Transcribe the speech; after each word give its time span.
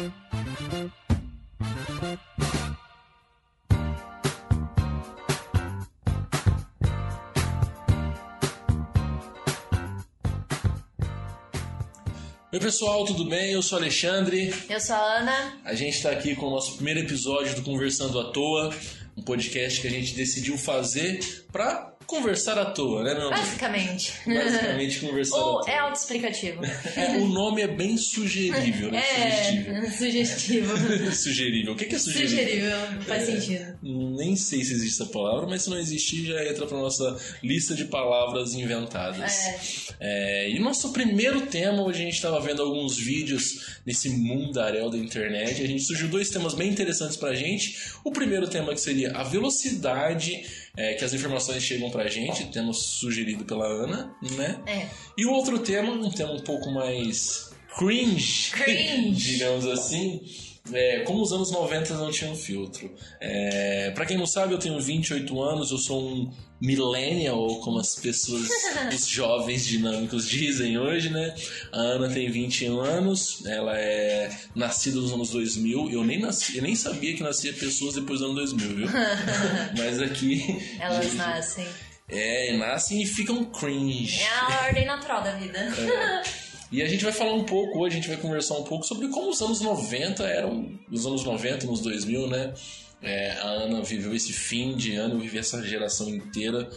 Oi 0.00 0.08
pessoal, 12.58 13.04
tudo 13.04 13.28
bem? 13.28 13.52
Eu 13.52 13.62
sou 13.62 13.78
o 13.78 13.82
Alexandre. 13.82 14.54
Eu 14.70 14.80
sou 14.80 14.96
a 14.96 15.18
Ana. 15.18 15.60
A 15.64 15.74
gente 15.74 15.96
está 15.96 16.10
aqui 16.10 16.34
com 16.34 16.46
o 16.46 16.50
nosso 16.50 16.76
primeiro 16.76 17.00
episódio 17.00 17.54
do 17.56 17.62
Conversando 17.62 18.18
à 18.18 18.32
Toa, 18.32 18.74
um 19.14 19.22
podcast 19.22 19.82
que 19.82 19.86
a 19.86 19.90
gente 19.90 20.14
decidiu 20.14 20.56
fazer 20.56 21.44
para 21.52 21.94
conversar 22.10 22.58
à 22.58 22.64
toa, 22.66 23.04
né, 23.04 23.12
amor? 23.12 23.30
Basicamente. 23.30 24.12
Basicamente 24.26 24.98
conversar 25.00 25.36
à 25.36 25.44
Ou 25.46 25.60
toa. 25.60 25.70
é 25.72 25.78
autoexplicativo. 25.78 26.60
É, 26.96 27.16
o 27.18 27.26
nome 27.28 27.62
é 27.62 27.68
bem 27.68 27.96
sugerível, 27.96 28.90
né? 28.90 28.98
É, 29.00 29.90
sugestivo. 29.90 30.76
Sugestível. 30.76 31.12
sugerível. 31.14 31.72
O 31.72 31.76
que 31.76 31.94
é 31.94 31.98
sugerível? 31.98 32.38
Sugerível, 32.38 33.02
faz 33.06 33.22
É. 33.22 33.26
sentido. 33.40 33.78
Nem 33.82 34.34
sei 34.36 34.64
se 34.64 34.72
existe 34.72 35.00
essa 35.02 35.10
palavra, 35.12 35.46
mas 35.46 35.62
se 35.62 35.70
não 35.70 35.78
existir, 35.78 36.26
já 36.26 36.44
entra 36.44 36.66
para 36.66 36.76
nossa 36.78 37.16
lista 37.42 37.74
de 37.74 37.84
palavras 37.84 38.54
inventadas. 38.54 39.32
É, 40.00 40.50
e 40.50 40.58
nosso 40.58 40.92
primeiro 40.92 41.42
tema, 41.42 41.82
hoje 41.82 42.00
a 42.00 42.04
gente 42.04 42.14
estava 42.14 42.40
vendo 42.40 42.62
alguns 42.62 42.96
vídeos 42.96 43.78
nesse 43.86 44.08
mundaréu 44.10 44.90
da 44.90 44.98
internet. 44.98 45.62
A 45.62 45.66
gente 45.66 45.82
surgiu 45.84 46.08
dois 46.08 46.28
temas 46.30 46.54
bem 46.54 46.68
interessantes 46.70 47.16
pra 47.16 47.34
gente. 47.34 47.76
O 48.04 48.10
primeiro 48.10 48.48
tema 48.48 48.74
que 48.74 48.80
seria 48.80 49.12
a 49.12 49.22
velocidade 49.22 50.42
é, 50.76 50.94
que 50.94 51.04
as 51.04 51.12
informações 51.12 51.62
chegam 51.62 51.90
pra 51.90 52.08
gente, 52.08 52.46
tema 52.46 52.72
sugerido 52.72 53.44
pela 53.44 53.66
Ana, 53.66 54.14
né? 54.36 54.60
É. 54.66 54.88
E 55.16 55.26
o 55.26 55.32
outro 55.32 55.58
tema, 55.58 55.92
um 55.92 56.10
tema 56.10 56.32
um 56.32 56.40
pouco 56.40 56.70
mais 56.70 57.50
cringe, 57.76 58.50
Cringe. 58.50 59.32
digamos 59.32 59.66
assim, 59.66 60.20
é, 60.72 61.00
como 61.00 61.22
os 61.22 61.32
anos 61.32 61.50
90 61.50 61.94
não 61.94 62.10
tinham 62.10 62.34
filtro. 62.34 62.90
É, 63.20 63.90
para 63.94 64.06
quem 64.06 64.16
não 64.16 64.26
sabe, 64.26 64.52
eu 64.52 64.58
tenho 64.58 64.80
28 64.80 65.42
anos, 65.42 65.70
eu 65.70 65.78
sou 65.78 66.02
um 66.02 66.32
millennial, 66.60 67.38
ou 67.38 67.60
como 67.60 67.78
as 67.78 67.94
pessoas, 67.94 68.48
os 68.94 69.06
jovens 69.06 69.66
dinâmicos 69.66 70.28
dizem 70.28 70.78
hoje, 70.78 71.10
né? 71.10 71.34
A 71.72 71.78
Ana 71.78 72.08
tem 72.08 72.30
21 72.30 72.80
anos, 72.80 73.44
ela 73.46 73.76
é 73.78 74.30
nascida 74.54 75.00
nos 75.00 75.12
anos 75.12 75.30
2000, 75.30 75.90
eu 75.90 76.04
nem, 76.04 76.18
nasci, 76.18 76.56
eu 76.56 76.62
nem 76.62 76.74
sabia 76.74 77.14
que 77.14 77.22
nascia 77.22 77.52
pessoas 77.52 77.94
depois 77.94 78.20
do 78.20 78.26
ano 78.26 78.34
2000, 78.34 78.76
viu? 78.76 78.88
Mas 79.78 80.00
aqui... 80.00 80.58
Elas 80.78 81.14
nascem. 81.14 81.66
É, 82.08 82.56
nascem 82.56 83.02
e 83.02 83.06
ficam 83.06 83.44
cringe. 83.44 84.20
É 84.20 84.28
a 84.28 84.66
ordem 84.66 84.84
natural 84.84 85.22
da 85.22 85.32
vida. 85.32 85.58
E 86.72 86.82
a 86.82 86.86
gente 86.88 87.02
vai 87.02 87.12
falar 87.12 87.32
um 87.32 87.44
pouco 87.44 87.80
hoje, 87.80 87.96
a 87.96 88.00
gente 88.00 88.08
vai 88.08 88.16
conversar 88.16 88.54
um 88.54 88.62
pouco 88.64 88.84
sobre 88.86 89.08
como 89.08 89.30
os 89.30 89.40
anos 89.42 89.60
90 89.60 90.22
eram, 90.24 90.72
os 90.90 91.04
anos 91.04 91.24
90, 91.24 91.66
nos 91.66 91.80
2000, 91.80 92.28
né? 92.28 92.54
É, 93.02 93.32
a 93.32 93.46
Ana 93.46 93.82
viveu 93.82 94.14
esse 94.14 94.32
fim 94.32 94.76
de 94.76 94.94
ano, 94.94 95.14
eu 95.14 95.18
vivi 95.20 95.38
essa 95.38 95.62
geração 95.66 96.08
inteira, 96.08 96.68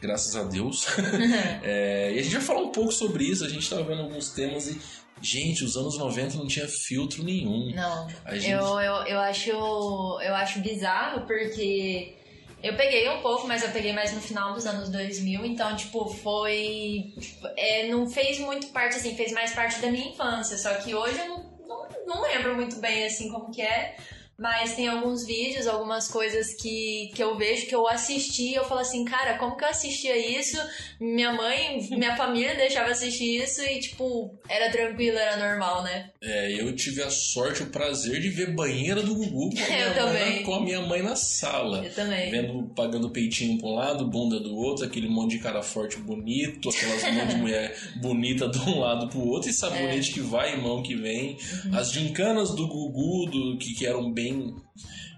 graças 0.00 0.34
a 0.34 0.42
Deus. 0.44 0.86
É, 1.62 2.12
e 2.14 2.18
a 2.18 2.22
gente 2.22 2.32
vai 2.34 2.42
falar 2.42 2.60
um 2.62 2.72
pouco 2.72 2.90
sobre 2.92 3.24
isso, 3.24 3.44
a 3.44 3.48
gente 3.48 3.68
tava 3.68 3.82
vendo 3.84 4.02
alguns 4.02 4.30
temas 4.30 4.66
e, 4.68 4.80
gente, 5.20 5.62
os 5.64 5.76
anos 5.76 5.96
90 5.98 6.36
não 6.36 6.46
tinha 6.46 6.66
filtro 6.66 7.22
nenhum. 7.22 7.72
Não. 7.74 8.08
Gente- 8.32 8.50
Eu, 8.50 8.62
eu, 8.80 8.94
eu, 9.06 9.18
acho, 9.20 9.50
eu 9.50 10.34
acho 10.34 10.60
bizarro 10.60 11.26
porque 11.26 12.14
eu 12.62 12.76
peguei 12.76 13.08
um 13.08 13.20
pouco, 13.20 13.46
mas 13.46 13.62
eu 13.62 13.70
peguei 13.70 13.92
mais 13.92 14.12
no 14.12 14.20
final 14.20 14.52
dos 14.52 14.66
anos 14.66 14.88
2000, 14.88 15.44
então, 15.44 15.76
tipo, 15.76 16.06
foi. 16.08 17.12
é, 17.56 17.88
não 17.88 18.08
fez 18.08 18.40
muito 18.40 18.68
parte, 18.68 18.96
assim, 18.96 19.14
fez 19.14 19.32
mais 19.32 19.52
parte 19.52 19.80
da 19.80 19.90
minha 19.90 20.08
infância. 20.08 20.58
Só 20.58 20.74
que 20.74 20.94
hoje 20.94 21.18
eu 21.18 21.28
não, 21.28 21.44
não, 21.66 21.88
não 22.06 22.22
lembro 22.22 22.54
muito 22.56 22.76
bem, 22.76 23.06
assim, 23.06 23.30
como 23.30 23.52
que 23.52 23.62
é. 23.62 23.96
Mas 24.38 24.76
tem 24.76 24.86
alguns 24.86 25.26
vídeos, 25.26 25.66
algumas 25.66 26.06
coisas 26.06 26.54
que, 26.54 27.10
que 27.12 27.20
eu 27.20 27.36
vejo, 27.36 27.66
que 27.66 27.74
eu 27.74 27.88
assisti, 27.88 28.54
eu 28.54 28.64
falo 28.64 28.80
assim, 28.80 29.04
cara, 29.04 29.36
como 29.36 29.56
que 29.56 29.64
eu 29.64 29.68
assistia 29.68 30.16
isso? 30.16 30.56
Minha 31.00 31.32
mãe, 31.32 31.88
minha 31.90 32.16
família 32.16 32.54
deixava 32.54 32.92
assistir 32.92 33.42
isso 33.42 33.60
e, 33.62 33.80
tipo, 33.80 34.38
era 34.48 34.70
tranquilo, 34.70 35.18
era 35.18 35.36
normal, 35.36 35.82
né? 35.82 36.10
É, 36.22 36.52
eu 36.52 36.72
tive 36.76 37.02
a 37.02 37.10
sorte, 37.10 37.64
o 37.64 37.66
prazer 37.66 38.20
de 38.20 38.28
ver 38.28 38.54
banheira 38.54 39.02
do 39.02 39.14
Gugu 39.16 39.50
com 39.50 39.58
a 39.60 39.66
minha, 39.66 39.86
Eu 39.88 40.06
mãe, 40.06 40.22
também. 40.22 40.42
com 40.44 40.54
a 40.54 40.60
minha 40.60 40.80
mãe 40.82 41.02
na 41.02 41.16
sala. 41.16 41.84
Eu 41.84 41.92
também. 41.92 42.30
Vendo, 42.30 42.62
pagando 42.76 43.10
peitinho 43.10 43.58
pra 43.58 43.68
um 43.68 43.74
lado, 43.74 44.06
bunda 44.06 44.38
do 44.38 44.54
outro, 44.54 44.84
aquele 44.84 45.08
monte 45.08 45.32
de 45.32 45.42
cara 45.42 45.62
forte 45.62 45.96
bonito, 45.98 46.68
aquelas 46.68 47.02
monte 47.12 47.34
de 47.34 47.36
mulher 47.42 47.76
bonita 48.00 48.48
de 48.48 48.58
um 48.60 48.78
lado 48.78 49.08
pro 49.08 49.18
outro, 49.20 49.50
e 49.50 49.52
sabonete 49.52 50.12
que 50.12 50.20
vai 50.20 50.54
e 50.54 50.60
mão 50.60 50.80
que 50.80 50.94
vem. 50.94 51.36
As 51.72 51.90
gincanas 51.90 52.54
do 52.54 52.68
Gugu, 52.68 53.26
do, 53.28 53.58
que, 53.58 53.74
que 53.74 53.84
eram 53.84 54.12
bem. 54.12 54.27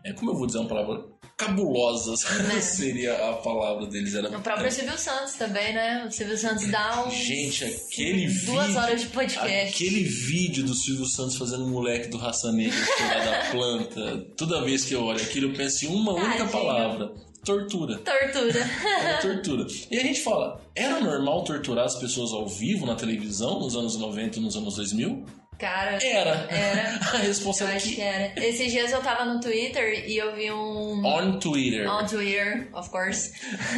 É, 0.04 0.12
como 0.12 0.30
eu 0.30 0.36
vou 0.36 0.46
dizer 0.46 0.58
uma 0.58 0.68
palavra? 0.68 1.04
Cabulosas 1.36 2.20
seria 2.60 3.30
a 3.30 3.32
palavra 3.34 3.86
deles. 3.86 4.14
Era, 4.14 4.28
O 4.36 4.42
próprio 4.42 4.70
Silvio 4.70 4.98
Santos 4.98 5.34
também, 5.34 5.72
né? 5.72 6.04
O 6.06 6.10
Silvio 6.12 6.36
Santos 6.36 6.66
dá 6.70 7.04
uns... 7.06 7.14
Gente, 7.14 7.64
aquele 7.64 8.26
Duas 8.44 8.66
vídeo- 8.66 8.78
horas 8.80 9.00
de 9.00 9.06
podcast. 9.06 9.74
Aquele 9.74 10.04
vídeo 10.04 10.64
do 10.64 10.74
Silvio 10.74 11.06
Santos 11.06 11.36
fazendo 11.36 11.64
o 11.64 11.68
moleque 11.68 12.08
do 12.08 12.18
Raça 12.18 12.52
Negra 12.52 12.78
da 13.24 13.50
planta. 13.50 14.18
Toda 14.36 14.62
vez 14.64 14.84
que 14.84 14.94
eu 14.94 15.02
olho 15.04 15.22
aquilo, 15.22 15.50
eu 15.50 15.56
penso 15.56 15.86
em 15.86 15.88
uma 15.88 16.12
única 16.12 16.30
Tadinho. 16.44 16.50
palavra: 16.50 17.12
tortura. 17.42 17.96
Tortura. 17.98 18.70
Era 19.02 19.18
tortura. 19.22 19.66
E 19.90 19.96
a 19.98 20.02
gente 20.02 20.20
fala, 20.20 20.60
era 20.74 21.00
normal 21.00 21.42
torturar 21.44 21.86
as 21.86 21.96
pessoas 21.96 22.32
ao 22.32 22.46
vivo 22.46 22.84
na 22.84 22.94
televisão 22.96 23.58
nos 23.60 23.74
anos 23.74 23.96
90 23.96 24.38
e 24.38 24.42
nos 24.42 24.56
anos 24.56 24.76
2000? 24.76 25.24
Cara, 25.60 25.98
Era. 26.02 26.46
Era. 26.48 26.98
A 27.12 27.24
é 27.26 27.76
acho 27.76 27.94
que 27.94 28.00
era. 28.00 28.32
Esses 28.36 28.72
dias 28.72 28.90
eu 28.92 29.02
tava 29.02 29.26
no 29.26 29.40
Twitter 29.40 30.08
e 30.08 30.16
eu 30.16 30.34
vi 30.34 30.50
um... 30.50 31.04
on 31.04 31.38
Twitter. 31.38 31.86
On 31.86 32.06
Twitter, 32.06 32.68
of 32.72 32.88
course. 32.88 33.32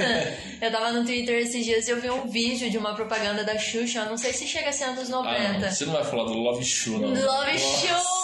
eu 0.62 0.70
tava 0.70 0.92
no 0.92 1.04
Twitter 1.04 1.40
esses 1.40 1.64
dias 1.64 1.88
e 1.88 1.90
eu 1.90 2.00
vi 2.00 2.08
um 2.08 2.28
vídeo 2.28 2.70
de 2.70 2.78
uma 2.78 2.94
propaganda 2.94 3.42
da 3.42 3.58
Xuxa. 3.58 4.00
Eu 4.00 4.10
não 4.10 4.16
sei 4.16 4.32
se 4.32 4.46
chega 4.46 4.68
a 4.68 4.72
ser 4.72 4.84
anos 4.84 5.08
Ah, 5.08 5.12
não, 5.12 5.24
90. 5.24 5.70
você 5.70 5.84
não 5.84 5.92
vai 5.94 6.04
falar 6.04 6.24
do 6.24 6.34
Love 6.34 6.64
Shoe, 6.64 6.98
não. 6.98 7.08
Love. 7.08 7.58
Shoes! 7.58 8.22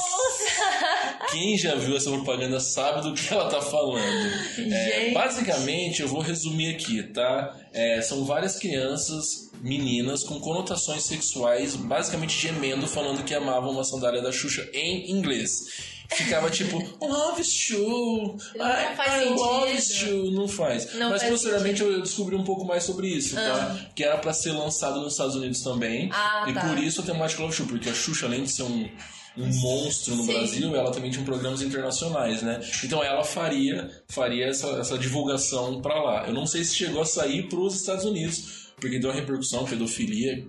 Quem 1.33 1.57
já 1.59 1.75
viu 1.75 1.97
essa 1.97 2.11
propaganda 2.11 2.61
sabe 2.61 3.03
do 3.03 3.15
que 3.15 3.33
ela 3.33 3.49
tá 3.49 3.61
falando. 3.61 4.33
É, 4.73 5.11
basicamente, 5.11 6.03
eu 6.03 6.09
vou 6.09 6.21
resumir 6.21 6.75
aqui, 6.75 7.03
tá? 7.03 7.57
É, 7.73 8.01
são 8.03 8.25
várias 8.25 8.57
crianças, 8.57 9.48
meninas, 9.61 10.23
com 10.25 10.39
conotações 10.41 11.05
sexuais, 11.05 11.77
basicamente 11.77 12.39
gemendo, 12.39 12.87
falando 12.87 13.25
que 13.25 13.35
amavam 13.35 13.71
uma 13.73 13.85
sandália 13.85 14.23
da 14.23 14.33
Xuxa 14.33 14.69
em 14.73 15.11
inglês. 15.11 15.97
Ficava 16.11 16.49
tipo, 16.51 16.79
love 17.07 17.45
shoe, 17.45 18.35
I, 18.57 19.25
I 19.27 19.29
love 19.35 19.81
shoe, 19.83 20.31
não 20.31 20.49
faz. 20.49 20.95
Não 20.95 21.11
Mas 21.11 21.21
faz 21.21 21.33
posteriormente 21.33 21.83
eu 21.83 22.01
descobri 22.01 22.35
um 22.35 22.45
pouco 22.45 22.65
mais 22.65 22.85
sobre 22.85 23.09
isso, 23.09 23.37
Ah. 23.39 23.43
tá? 23.43 23.91
Que 23.95 24.05
era 24.05 24.17
pra 24.17 24.33
ser 24.33 24.53
lançado 24.53 25.01
nos 25.03 25.13
Estados 25.13 25.35
Unidos 25.37 25.61
também. 25.61 26.09
Ah, 26.13 26.47
e 26.49 26.55
tá. 26.55 26.61
por 26.63 26.79
isso 26.79 27.03
a 27.03 27.05
temática 27.05 27.43
Love 27.43 27.55
Shoe, 27.55 27.67
porque 27.67 27.91
a 27.91 27.95
Xuxa, 27.95 28.25
além 28.25 28.43
de 28.45 28.51
ser 28.51 28.63
um, 28.63 28.89
um 29.37 29.47
monstro 29.61 30.17
no 30.17 30.25
Sim. 30.25 30.33
Brasil, 30.33 30.75
ela 30.75 30.91
também 30.91 31.11
tinha 31.11 31.25
programas 31.27 31.61
internacionais, 31.61 32.41
né? 32.41 32.59
Então 32.83 33.05
ela 33.05 33.23
faria, 33.23 33.91
faria 34.09 34.47
essa, 34.47 34.67
essa 34.79 34.97
divulgação 34.97 35.83
pra 35.83 36.03
lá. 36.03 36.27
Eu 36.27 36.33
não 36.33 36.47
sei 36.47 36.65
se 36.65 36.75
chegou 36.75 37.03
a 37.03 37.05
sair 37.05 37.49
pros 37.51 37.75
Estados 37.75 38.07
Unidos, 38.07 38.68
porque 38.81 38.99
deu 38.99 39.11
uma 39.11 39.17
repercussão, 39.17 39.65
pedofilia 39.65 40.47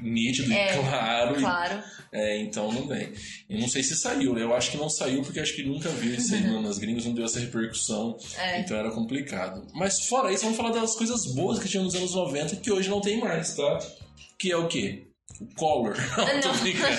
nítido 0.00 0.52
É, 0.52 0.72
e 0.74 0.78
claro. 0.80 1.36
e- 1.36 1.40
Claro. 1.40 1.82
é, 2.12 2.38
então 2.40 2.72
não 2.72 2.86
vem. 2.86 3.12
Eu 3.48 3.58
não 3.58 3.68
sei 3.68 3.82
se 3.82 3.96
saiu, 3.96 4.32
né? 4.34 4.42
Eu 4.42 4.54
acho 4.54 4.70
que 4.70 4.76
não 4.76 4.88
saiu 4.88 5.22
porque 5.22 5.40
acho 5.40 5.54
que 5.54 5.64
nunca 5.64 5.88
vi 5.90 6.14
isso 6.16 6.34
aí 6.34 6.62
nas 6.62 6.78
gringas, 6.78 7.04
não 7.04 7.12
deu 7.12 7.24
essa 7.24 7.40
repercussão. 7.40 8.16
É. 8.38 8.60
Então 8.60 8.76
era 8.76 8.90
complicado. 8.92 9.66
Mas 9.74 10.06
fora 10.06 10.32
isso, 10.32 10.44
vamos 10.44 10.56
falar 10.56 10.70
das 10.70 10.94
coisas 10.94 11.26
boas 11.34 11.58
que 11.58 11.68
tinha 11.68 11.82
nos 11.82 11.94
anos 11.94 12.14
90 12.14 12.56
que 12.56 12.70
hoje 12.70 12.88
não 12.88 13.00
tem 13.00 13.18
mais, 13.18 13.54
tá? 13.54 13.78
Que 14.38 14.52
é 14.52 14.56
o 14.56 14.68
quê? 14.68 15.06
O 15.40 15.46
Collor. 15.54 15.96
Não, 16.18 16.40
tô 16.40 16.48
Não. 16.48 16.58
brincando. 16.58 16.96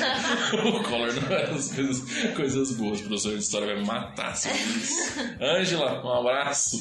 O 0.79 0.83
Collor 0.83 1.13
não 1.13 1.31
era 1.31 1.53
as 1.53 1.71
coisas, 1.73 2.33
coisas 2.35 2.71
boas. 2.71 2.99
O 2.99 3.03
professor 3.03 3.33
de 3.33 3.39
história 3.43 3.75
vai 3.75 3.83
matar 3.85 4.35
se 4.35 4.49
isso. 4.49 4.93
Ângela, 5.39 6.03
um 6.03 6.11
abraço. 6.19 6.79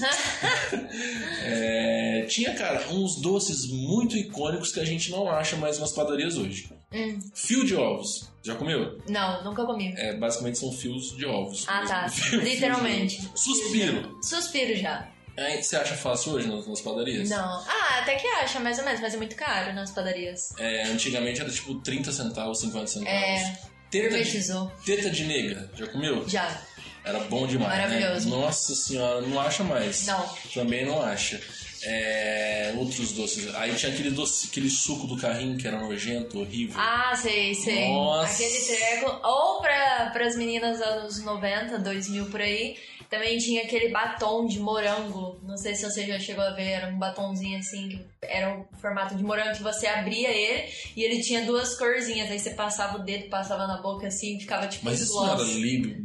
É, 1.43 2.27
tinha, 2.29 2.55
cara, 2.55 2.89
uns 2.91 3.21
doces 3.21 3.67
muito 3.71 4.17
icônicos 4.17 4.73
que 4.73 4.81
a 4.81 4.85
gente 4.85 5.11
não 5.11 5.29
acha 5.29 5.57
mais 5.57 5.79
nas 5.79 5.93
padarias 5.93 6.37
hoje. 6.37 6.71
Hum. 6.93 7.19
Fio 7.35 7.65
de 7.65 7.75
ovos. 7.77 8.29
Já 8.43 8.55
comeu? 8.55 8.99
Não, 9.09 9.45
nunca 9.45 9.65
comi. 9.67 9.93
É, 9.97 10.17
basicamente 10.17 10.59
são 10.59 10.73
fios 10.73 11.15
de 11.17 11.27
ovos. 11.27 11.67
Ah, 11.69 11.85
tá. 11.87 12.07
Literalmente. 12.43 13.21
Suspiro. 13.35 14.19
Suspiro 14.23 14.75
já. 14.77 15.09
É, 15.37 15.63
você 15.63 15.77
acha 15.77 15.95
fácil 15.95 16.33
hoje 16.33 16.49
nas, 16.49 16.67
nas 16.67 16.81
padarias? 16.81 17.29
Não. 17.31 17.65
Ah, 17.67 17.99
até 18.01 18.17
que 18.17 18.27
acha, 18.27 18.61
mais 18.61 18.79
ou 18.79 18.85
menos, 18.85 19.01
mas 19.01 19.15
é 19.15 19.17
muito 19.17 19.37
caro 19.37 19.73
nas 19.75 19.91
padarias. 19.91 20.53
É, 20.59 20.83
antigamente 20.85 21.41
era 21.41 21.51
tipo 21.51 21.75
30 21.77 22.13
centavos, 22.13 22.61
50 22.61 22.87
centavos. 22.87 23.19
É, 23.19 23.59
Teta 23.91 24.23
de, 24.23 24.45
teta 24.87 25.11
de 25.11 25.25
nega, 25.25 25.69
já 25.75 25.87
comeu? 25.89 26.29
Já. 26.29 26.61
Era 27.05 27.19
bom 27.21 27.45
demais, 27.47 27.71
Maravilhoso. 27.73 28.31
né? 28.31 28.37
Nossa 28.37 28.75
senhora, 28.75 29.21
não 29.23 29.41
acha 29.41 29.65
mais. 29.65 30.07
Não. 30.07 30.29
Também 30.55 30.85
não 30.87 31.03
acha. 31.03 31.41
É, 31.83 32.73
outros 32.77 33.13
doces. 33.13 33.53
Aí 33.57 33.75
tinha 33.75 33.91
aquele 33.91 34.11
doce, 34.11 34.49
aquele 34.49 34.69
suco 34.69 35.07
do 35.07 35.17
carrinho 35.17 35.57
que 35.57 35.67
era 35.67 35.79
nojento, 35.81 36.39
horrível. 36.39 36.79
Ah, 36.79 37.15
sei, 37.17 37.55
sei. 37.55 37.89
Nossa. 37.89 38.33
Aquele 38.35 38.61
treco. 38.61 39.21
Ou 39.27 39.61
pra, 39.61 40.11
pras 40.13 40.37
meninas 40.37 40.81
anos 40.81 41.25
90, 41.25 41.79
2000 41.79 42.27
por 42.27 42.41
aí, 42.41 42.77
também 43.11 43.39
tinha 43.39 43.65
aquele 43.65 43.89
batom 43.89 44.47
de 44.47 44.61
morango. 44.61 45.37
Não 45.43 45.57
sei 45.57 45.75
se 45.75 45.83
você 45.83 46.07
já 46.07 46.19
chegou 46.21 46.45
a 46.45 46.51
ver, 46.51 46.69
era 46.69 46.89
um 46.89 46.97
batomzinho 46.97 47.59
assim, 47.59 47.89
que 47.89 48.07
era 48.23 48.57
um 48.57 48.65
formato 48.81 49.17
de 49.17 49.25
morango 49.25 49.57
que 49.57 49.63
você 49.65 49.89
abria 49.89 50.31
ele 50.31 50.71
e 50.97 51.03
ele 51.03 51.21
tinha 51.21 51.45
duas 51.45 51.77
corzinhas. 51.77 52.31
Aí 52.31 52.39
você 52.39 52.51
passava 52.51 52.99
o 52.99 53.03
dedo, 53.03 53.29
passava 53.29 53.67
na 53.67 53.83
boca 53.83 54.07
assim, 54.07 54.39
ficava 54.39 54.69
tipo 54.69 54.85
Mas 54.85 55.01
isso 55.01 55.15
não 55.15 55.33
era 55.33 55.45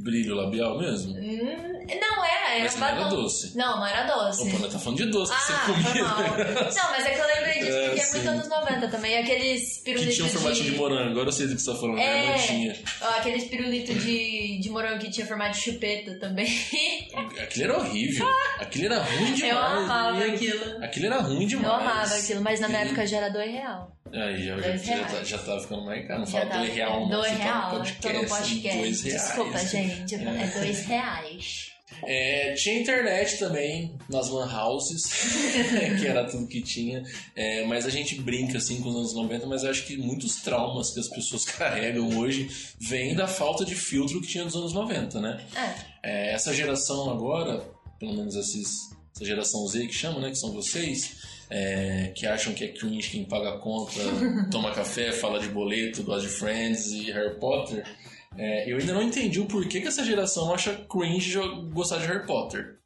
brilho 0.01 0.35
labial 0.35 0.79
mesmo? 0.79 1.13
Hum, 1.13 1.74
não 1.99 2.25
era, 2.25 2.55
era 2.55 2.63
Mas 2.63 2.75
um 2.75 2.79
não 2.79 2.87
era 2.87 3.03
doce. 3.05 3.57
Não, 3.57 3.77
não 3.77 3.85
era 3.85 4.03
doce. 4.03 4.41
Opa, 4.49 4.59
nós 4.59 4.73
tá 4.73 4.79
falando 4.79 4.97
de 4.97 5.11
doce 5.11 5.31
que 5.31 5.37
Ah, 5.37 5.41
você 5.41 5.53
foi 5.53 5.73
comia. 5.73 6.03
Não, 6.03 6.91
mas 6.91 7.05
é 7.05 7.09
que 7.11 7.19
eu 7.19 7.27
lembrei 7.27 7.53
disso, 7.59 7.71
É, 7.77 7.85
porque 7.87 7.99
é 7.99 8.03
sim. 8.03 8.15
muito 8.17 8.29
anos 8.29 8.47
90 8.49 8.87
também. 8.87 9.17
Aqueles 9.17 9.77
Que 9.77 9.83
pirulitos 9.83 10.15
tinha 10.15 10.25
um 10.27 10.29
formatinho 10.29 10.71
de 10.71 10.77
morango. 10.77 11.11
Agora 11.11 11.27
eu 11.27 11.31
sei 11.31 11.47
do 11.47 11.55
que 11.55 11.61
você 11.61 11.71
tá 11.71 11.77
falando. 11.77 11.99
É, 11.99 12.25
É, 12.25 12.31
não 12.31 12.37
tinha. 12.47 12.75
aqueles 13.17 13.43
pirulitos 13.45 14.03
de, 14.03 14.59
de 14.59 14.69
morango 14.69 14.99
que 14.99 15.09
tinha 15.11 15.25
formato 15.27 15.51
de 15.57 15.61
chupeta 15.63 16.19
também. 16.19 16.47
Aquilo 17.41 17.65
era 17.65 17.77
horrível. 17.79 18.27
Aquilo 18.59 18.85
era 18.85 18.99
ruim 19.03 19.33
demais. 19.33 19.51
Eu 19.53 19.57
amava 19.59 20.17
Meu- 20.17 20.33
aquilo. 20.33 20.83
Aquilo 20.83 21.05
era 21.07 21.21
ruim 21.21 21.47
demais. 21.47 21.67
Eu 21.67 21.73
amava 21.73 22.15
aquilo, 22.15 22.41
mas 22.41 22.59
na 22.59 22.67
minha 22.67 22.81
E- 22.83 22.85
época 22.85 23.05
já 23.07 23.17
era 23.17 23.29
dois 23.29 23.51
real. 23.51 23.91
Aí, 24.13 24.45
já, 24.45 24.55
já, 24.57 24.61
reais. 24.95 25.11
tá- 25.11 25.23
já 25.23 25.37
tava 25.39 25.59
ficando 25.59 25.83
mais 25.85 26.07
caro. 26.07 26.19
Não 26.21 26.25
Já 26.27 26.41
fala 26.41 26.57
dois 26.59 26.73
real, 26.73 26.99
não. 27.01 27.09
Dois 27.09 27.31
Você 27.31 27.37
tá 27.37 27.43
no 27.43 27.43
real, 27.43 27.71
tô 28.01 28.09
no 28.09 28.27
podcast. 28.27 28.77
Dois 28.77 29.03
reais. 29.03 29.21
Desculpa, 29.23 29.57
gente, 29.59 30.15
é 30.15 30.47
dois 30.59 30.85
reais. 30.85 31.74
É, 32.03 32.53
tinha 32.53 32.79
internet 32.79 33.37
também 33.37 33.95
nas 34.09 34.29
lan 34.29 34.51
houses, 34.51 35.03
que 35.99 36.07
era 36.07 36.25
tudo 36.25 36.47
que 36.47 36.61
tinha. 36.61 37.03
É, 37.35 37.63
mas 37.65 37.85
a 37.85 37.89
gente 37.89 38.19
brinca 38.21 38.57
assim 38.57 38.81
com 38.81 38.89
os 38.89 38.95
anos 38.95 39.13
90, 39.13 39.45
mas 39.45 39.63
eu 39.63 39.69
acho 39.69 39.85
que 39.85 39.95
muitos 39.97 40.37
traumas 40.37 40.91
que 40.91 40.99
as 40.99 41.07
pessoas 41.07 41.45
carregam 41.49 42.17
hoje 42.17 42.49
vêm 42.79 43.15
da 43.15 43.27
falta 43.27 43.63
de 43.63 43.75
filtro 43.75 44.19
que 44.21 44.27
tinha 44.27 44.43
nos 44.43 44.55
anos 44.55 44.73
90, 44.73 45.19
né? 45.21 45.45
É, 45.55 45.75
É, 46.03 46.33
essa 46.33 46.53
geração 46.53 47.09
agora, 47.09 47.63
pelo 47.99 48.13
menos 48.13 48.35
esses, 48.35 48.89
essa 49.15 49.25
geração 49.25 49.65
Z 49.67 49.87
que 49.87 49.93
chama, 49.93 50.19
né? 50.19 50.29
Que 50.29 50.37
são 50.37 50.51
vocês, 50.51 51.17
é, 51.49 52.11
que 52.15 52.25
acham 52.25 52.53
que 52.53 52.63
é 52.63 52.67
cringe 52.69 53.09
quem 53.09 53.25
paga 53.25 53.49
a 53.49 53.57
conta, 53.59 53.93
toma 54.51 54.71
café, 54.71 55.11
fala 55.11 55.39
de 55.39 55.49
boleto, 55.49 56.03
gosta 56.03 56.27
de 56.27 56.33
Friends 56.33 56.87
e 56.87 57.11
Harry 57.11 57.39
Potter. 57.39 57.85
É, 58.37 58.71
eu 58.71 58.77
ainda 58.77 58.93
não 58.93 59.01
entendi 59.01 59.39
o 59.39 59.45
porquê 59.45 59.81
que 59.81 59.87
essa 59.87 60.03
geração 60.03 60.53
acha 60.53 60.73
cringe 60.89 61.37
gostar 61.71 61.97
de 61.99 62.07
Harry 62.07 62.25
Potter. 62.25 62.79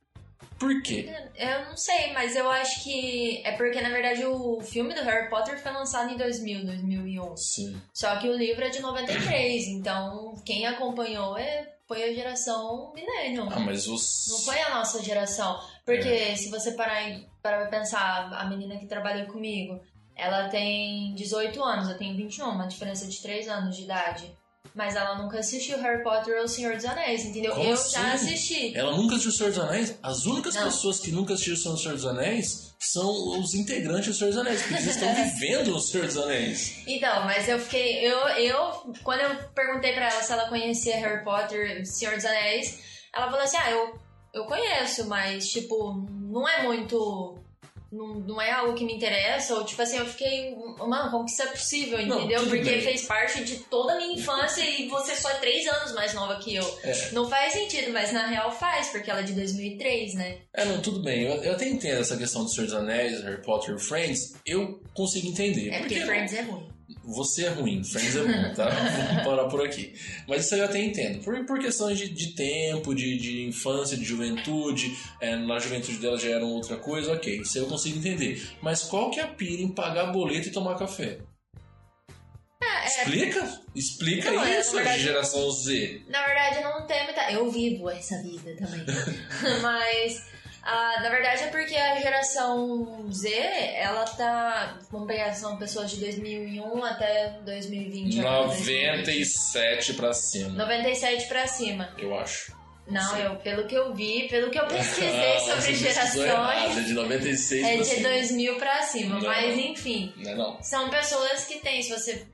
Por 0.59 0.81
quê? 0.81 1.09
eu 1.37 1.65
não 1.65 1.77
sei, 1.77 2.11
mas 2.11 2.35
eu 2.35 2.51
acho 2.51 2.83
que 2.83 3.41
é 3.45 3.53
porque, 3.53 3.79
na 3.79 3.89
verdade, 3.89 4.25
o 4.25 4.59
filme 4.59 4.93
do 4.93 5.01
Harry 5.01 5.29
Potter 5.29 5.57
foi 5.57 5.71
lançado 5.71 6.13
em 6.13 6.17
2000, 6.17 6.65
2001. 6.65 7.37
Sim. 7.37 7.81
Só 7.93 8.17
que 8.17 8.27
o 8.27 8.35
livro 8.35 8.65
é 8.65 8.69
de 8.69 8.81
93, 8.81 9.67
então 9.67 10.35
quem 10.45 10.67
acompanhou 10.67 11.37
é, 11.37 11.75
foi 11.87 12.03
a 12.03 12.13
geração 12.13 12.91
Millennium. 12.93 13.47
Ah, 13.49 13.59
mas 13.59 13.87
os. 13.87 14.27
Não 14.29 14.39
foi 14.39 14.59
a 14.61 14.75
nossa 14.75 15.01
geração. 15.01 15.57
Porque 15.85 16.35
se 16.35 16.49
você 16.49 16.73
parar 16.73 17.09
e 17.09 17.25
parar 17.41 17.61
pra 17.61 17.79
pensar, 17.79 18.29
a 18.33 18.45
menina 18.45 18.77
que 18.77 18.85
trabalhou 18.85 19.27
comigo, 19.27 19.79
ela 20.13 20.49
tem 20.49 21.15
18 21.15 21.63
anos, 21.63 21.89
eu 21.89 21.97
tenho 21.97 22.17
21, 22.17 22.49
uma 22.49 22.67
diferença 22.67 23.07
de 23.07 23.21
3 23.21 23.47
anos 23.47 23.77
de 23.77 23.83
idade. 23.83 24.37
Mas 24.79 24.95
ela 24.95 25.17
nunca 25.21 25.39
assistiu 25.39 25.77
Harry 25.81 26.01
Potter 26.01 26.37
ou 26.37 26.45
O 26.45 26.47
Senhor 26.47 26.73
dos 26.73 26.85
Anéis, 26.85 27.25
entendeu? 27.25 27.51
Como 27.53 27.65
eu 27.67 27.73
assim? 27.73 27.91
já 27.91 28.13
assisti. 28.13 28.77
Ela 28.77 28.95
nunca 28.95 29.15
assistiu 29.15 29.31
O 29.31 29.33
Senhor 29.35 29.49
dos 29.49 29.59
Anéis? 29.59 29.99
As 30.01 30.25
únicas 30.25 30.55
Não. 30.55 30.63
pessoas 30.63 30.99
que 31.01 31.11
nunca 31.11 31.33
assistiram 31.33 31.73
O 31.73 31.77
Senhor 31.77 31.95
dos 31.95 32.05
Anéis 32.05 32.73
são 32.79 33.37
os 33.37 33.53
integrantes 33.55 34.07
do 34.07 34.13
Senhor 34.13 34.29
dos 34.29 34.39
Anéis, 34.39 34.61
porque 34.61 34.75
eles 34.75 34.87
estão 34.87 35.13
vivendo 35.21 35.71
no 35.71 35.81
Senhor 35.81 36.07
dos 36.07 36.15
Anéis. 36.15 36.77
Então, 36.87 37.25
mas 37.25 37.49
eu 37.49 37.59
fiquei. 37.59 38.07
Eu, 38.09 38.19
eu, 38.29 38.93
quando 39.03 39.19
eu 39.19 39.35
perguntei 39.53 39.91
pra 39.91 40.09
ela 40.09 40.23
se 40.23 40.31
ela 40.31 40.47
conhecia 40.47 40.95
Harry 40.95 41.25
Potter, 41.25 41.85
Senhor 41.85 42.15
dos 42.15 42.23
Anéis, 42.23 42.79
ela 43.13 43.25
falou 43.25 43.41
assim: 43.41 43.57
ah, 43.57 43.71
eu, 43.71 43.99
eu 44.33 44.45
conheço, 44.45 45.05
mas, 45.09 45.49
tipo, 45.49 45.93
não 46.09 46.47
é 46.47 46.63
muito. 46.63 47.37
Não, 47.91 48.19
não 48.19 48.41
é 48.41 48.51
algo 48.51 48.75
que 48.75 48.85
me 48.85 48.93
interessa, 48.93 49.55
ou 49.55 49.65
tipo 49.65 49.81
assim, 49.81 49.97
eu 49.97 50.05
fiquei, 50.05 50.55
mano, 50.77 51.09
como 51.09 51.25
que 51.25 51.31
isso 51.31 51.41
é 51.41 51.47
possível, 51.47 51.97
Não, 52.05 52.19
entendeu? 52.19 52.39
tudo 52.41 52.49
Porque 52.51 52.69
bem. 52.69 52.81
fez 52.81 53.01
parte 53.05 53.43
de 53.43 53.57
toda 53.61 53.93
a 53.93 53.97
minha 53.97 54.13
infância 54.13 54.61
e 54.63 54.87
você 54.87 55.15
só 55.15 55.29
é 55.31 55.35
três 55.35 55.65
anos 55.67 55.93
mais 55.93 56.13
nova 56.13 56.37
que 56.37 56.55
eu. 56.55 56.79
É. 56.83 57.11
Não 57.11 57.27
faz 57.29 57.53
sentido, 57.53 57.91
mas 57.91 58.11
na 58.11 58.27
real 58.27 58.51
faz, 58.51 58.89
porque 58.89 59.09
ela 59.09 59.21
é 59.21 59.23
de 59.23 59.33
2003, 59.33 60.13
né? 60.13 60.37
É, 60.53 60.65
não, 60.65 60.81
tudo 60.81 61.01
bem. 61.01 61.23
Eu, 61.23 61.43
eu 61.43 61.53
até 61.53 61.67
entendo 61.67 62.01
essa 62.01 62.15
questão 62.15 62.43
do 62.43 62.49
Senhor 62.49 62.67
dos 62.67 62.75
Anéis, 62.75 63.21
Harry 63.23 63.41
Potter 63.41 63.75
e 63.75 63.79
Friends. 63.79 64.33
Eu 64.45 64.81
consigo 64.93 65.27
entender. 65.27 65.69
É 65.69 65.79
porque 65.79 65.95
Por 65.95 66.01
que 66.01 66.05
Friends 66.05 66.33
é 66.33 66.41
ruim. 66.41 66.78
Você 67.15 67.45
é 67.45 67.49
ruim, 67.49 67.83
Friends 67.83 68.15
é 68.15 68.21
bom, 68.23 68.53
tá? 68.53 68.69
Vamos 69.09 69.23
parar 69.23 69.45
por 69.49 69.65
aqui. 69.65 69.93
Mas 70.27 70.45
isso 70.45 70.55
eu 70.55 70.65
até 70.65 70.79
entendo. 70.79 71.23
Por, 71.23 71.45
por 71.45 71.59
questões 71.59 71.97
de, 71.97 72.09
de 72.09 72.35
tempo, 72.35 72.93
de, 72.93 73.17
de 73.17 73.43
infância, 73.47 73.97
de 73.97 74.03
juventude. 74.05 74.95
é, 75.19 75.35
na 75.35 75.57
juventude 75.59 75.97
dela 75.97 76.17
já 76.17 76.29
era 76.29 76.45
outra 76.45 76.77
coisa, 76.77 77.11
ok. 77.13 77.41
Isso 77.41 77.57
eu 77.57 77.65
consigo 77.67 77.97
entender. 77.97 78.41
Mas 78.61 78.83
qual 78.83 79.09
que 79.11 79.19
é 79.19 79.23
a 79.23 79.27
pira 79.27 79.61
em 79.61 79.69
pagar 79.73 80.11
boleto 80.11 80.47
e 80.47 80.51
tomar 80.51 80.77
café? 80.77 81.19
Explica? 82.85 83.61
Explica 83.75 84.29
É, 84.29 84.31
Não, 84.31 84.43
é, 84.43 84.59
isso, 84.59 84.71
verdade- 84.75 85.01
geração 85.03 85.49
Z. 85.51 86.01
Na 86.07 86.25
verdade, 86.25 86.63
não 86.63 86.85
tem 86.87 87.03
muita. 87.05 87.31
Eu 87.31 87.49
vivo 87.51 87.89
essa 87.89 88.21
vida 88.23 88.55
também. 88.57 88.83
Mas, 89.61 90.23
ah, 90.63 90.99
na 91.01 91.09
verdade, 91.09 91.43
é 91.43 91.47
porque 91.47 91.75
a 91.75 91.99
geração 91.99 93.07
Z, 93.11 93.29
ela 93.75 94.05
tá. 94.05 94.77
Vamos 94.91 95.07
pegar, 95.07 95.33
são 95.33 95.57
pessoas 95.57 95.91
de 95.91 95.97
2001 96.01 96.83
até 96.83 97.39
2020. 97.45 98.19
agora, 98.19 98.47
2020. 98.47 98.95
97 99.05 99.93
pra 99.93 100.13
cima, 100.13 100.49
97 100.49 101.27
pra 101.27 101.47
cima. 101.47 101.93
eu 101.97 102.17
acho. 102.17 102.57
Não, 102.87 103.15
Sim. 103.15 103.21
eu, 103.21 103.35
pelo 103.35 103.67
que 103.67 103.75
eu 103.75 103.93
vi, 103.93 104.27
pelo 104.29 104.49
que 104.49 104.57
eu 104.59 104.65
pesquisei 104.65 105.09
Ah, 105.37 105.39
sobre 105.39 105.55
pesquisou 105.77 106.23
errado, 106.25 106.49
É 106.49 106.59
gerações, 106.63 106.85
de 106.87 106.93
96 106.93 107.63
é 107.67 107.77
de 107.77 107.85
cima. 107.85 108.09
2000 108.09 108.55
pra 108.57 108.81
cima. 108.81 109.19
Não. 109.19 109.27
Mas, 109.27 109.57
enfim. 109.59 110.11
Não 110.17 110.31
é 110.31 110.35
não. 110.35 110.63
São 110.63 110.89
pessoas 110.89 111.45
que 111.45 111.59
têm, 111.59 111.83
se 111.83 111.91
você 111.91 112.25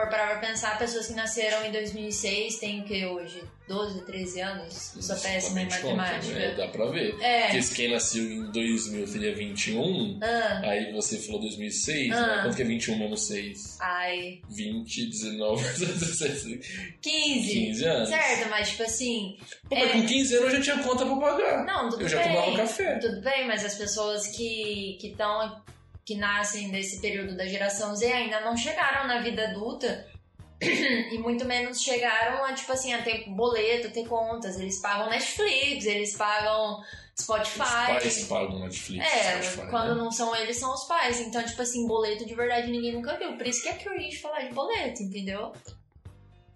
for 0.00 0.10
parar 0.10 0.38
pra 0.38 0.48
pensar, 0.48 0.78
pessoas 0.78 1.06
que 1.06 1.12
nasceram 1.14 1.64
em 1.66 1.72
2006 1.72 2.58
têm 2.58 2.80
o 2.80 2.84
que 2.84 3.04
hoje? 3.06 3.42
12, 3.68 4.04
13 4.04 4.40
anos? 4.40 4.96
Eu 4.96 5.02
sou 5.02 5.16
péssima 5.16 5.60
em 5.60 5.66
Exatamente 5.66 5.80
conta, 5.80 5.94
matemática. 5.96 6.34
né? 6.40 6.54
Dá 6.56 6.68
pra 6.68 6.86
ver. 6.86 7.16
É. 7.20 7.42
Porque 7.44 7.62
se 7.62 7.74
quem 7.76 7.90
nasceu 7.92 8.24
em 8.24 8.50
2000 8.50 9.12
teria 9.12 9.34
21, 9.36 10.18
Ah, 10.20 10.60
aí 10.64 10.92
você 10.92 11.18
falou 11.18 11.40
2006, 11.42 12.12
Ah. 12.12 12.26
né? 12.36 12.42
Quanto 12.42 12.56
que 12.56 12.62
é 12.62 12.64
21 12.64 12.98
menos 12.98 13.26
6? 13.28 13.78
ai, 13.80 14.40
20, 14.50 15.06
19, 15.06 15.62
17, 15.78 16.96
15. 17.00 17.52
15 17.52 17.84
anos. 17.84 18.08
Certo, 18.08 18.48
mas 18.50 18.70
tipo 18.70 18.82
assim. 18.82 19.36
Pô, 19.68 19.76
É. 19.76 19.80
mas 19.84 19.92
com 19.92 20.06
15 20.06 20.34
anos 20.36 20.52
eu 20.52 20.56
já 20.56 20.74
tinha 20.74 20.84
conta 20.84 21.06
pra 21.06 21.16
pagar. 21.16 21.64
Não, 21.64 21.88
tudo 21.90 22.02
eu 22.02 22.08
já 22.08 22.18
bem. 22.22 22.28
tomava 22.34 22.56
café. 22.56 22.98
Tudo 22.98 23.20
bem, 23.20 23.46
mas 23.46 23.64
as 23.64 23.74
pessoas 23.76 24.26
que 24.28 24.98
que 25.00 25.08
estão 25.08 25.48
que 25.48 25.72
nascem 26.16 26.70
desse 26.70 27.00
período 27.00 27.36
da 27.36 27.46
geração 27.46 27.94
Z 27.94 28.12
ainda 28.12 28.40
não 28.40 28.56
chegaram 28.56 29.06
na 29.06 29.20
vida 29.20 29.48
adulta 29.48 30.06
e 30.60 31.18
muito 31.18 31.44
menos 31.44 31.82
chegaram 31.82 32.44
a 32.44 32.52
tipo 32.52 32.70
assim 32.72 32.92
a 32.92 33.02
ter 33.02 33.28
boleto, 33.30 33.90
ter 33.90 34.06
contas. 34.06 34.58
Eles 34.60 34.80
pagam 34.80 35.08
Netflix, 35.08 35.86
eles 35.86 36.16
pagam 36.16 36.82
Spotify. 37.18 37.60
Os 37.62 38.02
pais 38.02 38.24
pagam 38.26 38.58
Netflix, 38.60 39.04
É, 39.06 39.42
Spotify, 39.42 39.70
quando 39.70 39.94
né? 39.94 40.02
não 40.02 40.10
são 40.10 40.34
eles, 40.36 40.56
são 40.58 40.72
os 40.72 40.84
pais. 40.84 41.20
Então, 41.20 41.42
tipo 41.44 41.62
assim, 41.62 41.86
boleto 41.86 42.26
de 42.26 42.34
verdade 42.34 42.70
ninguém 42.70 42.92
nunca 42.92 43.16
viu. 43.16 43.36
Por 43.36 43.46
isso 43.46 43.62
que 43.62 43.68
é 43.68 43.74
cringe 43.74 44.18
falar 44.18 44.40
de 44.40 44.54
boleto, 44.54 45.02
entendeu? 45.02 45.52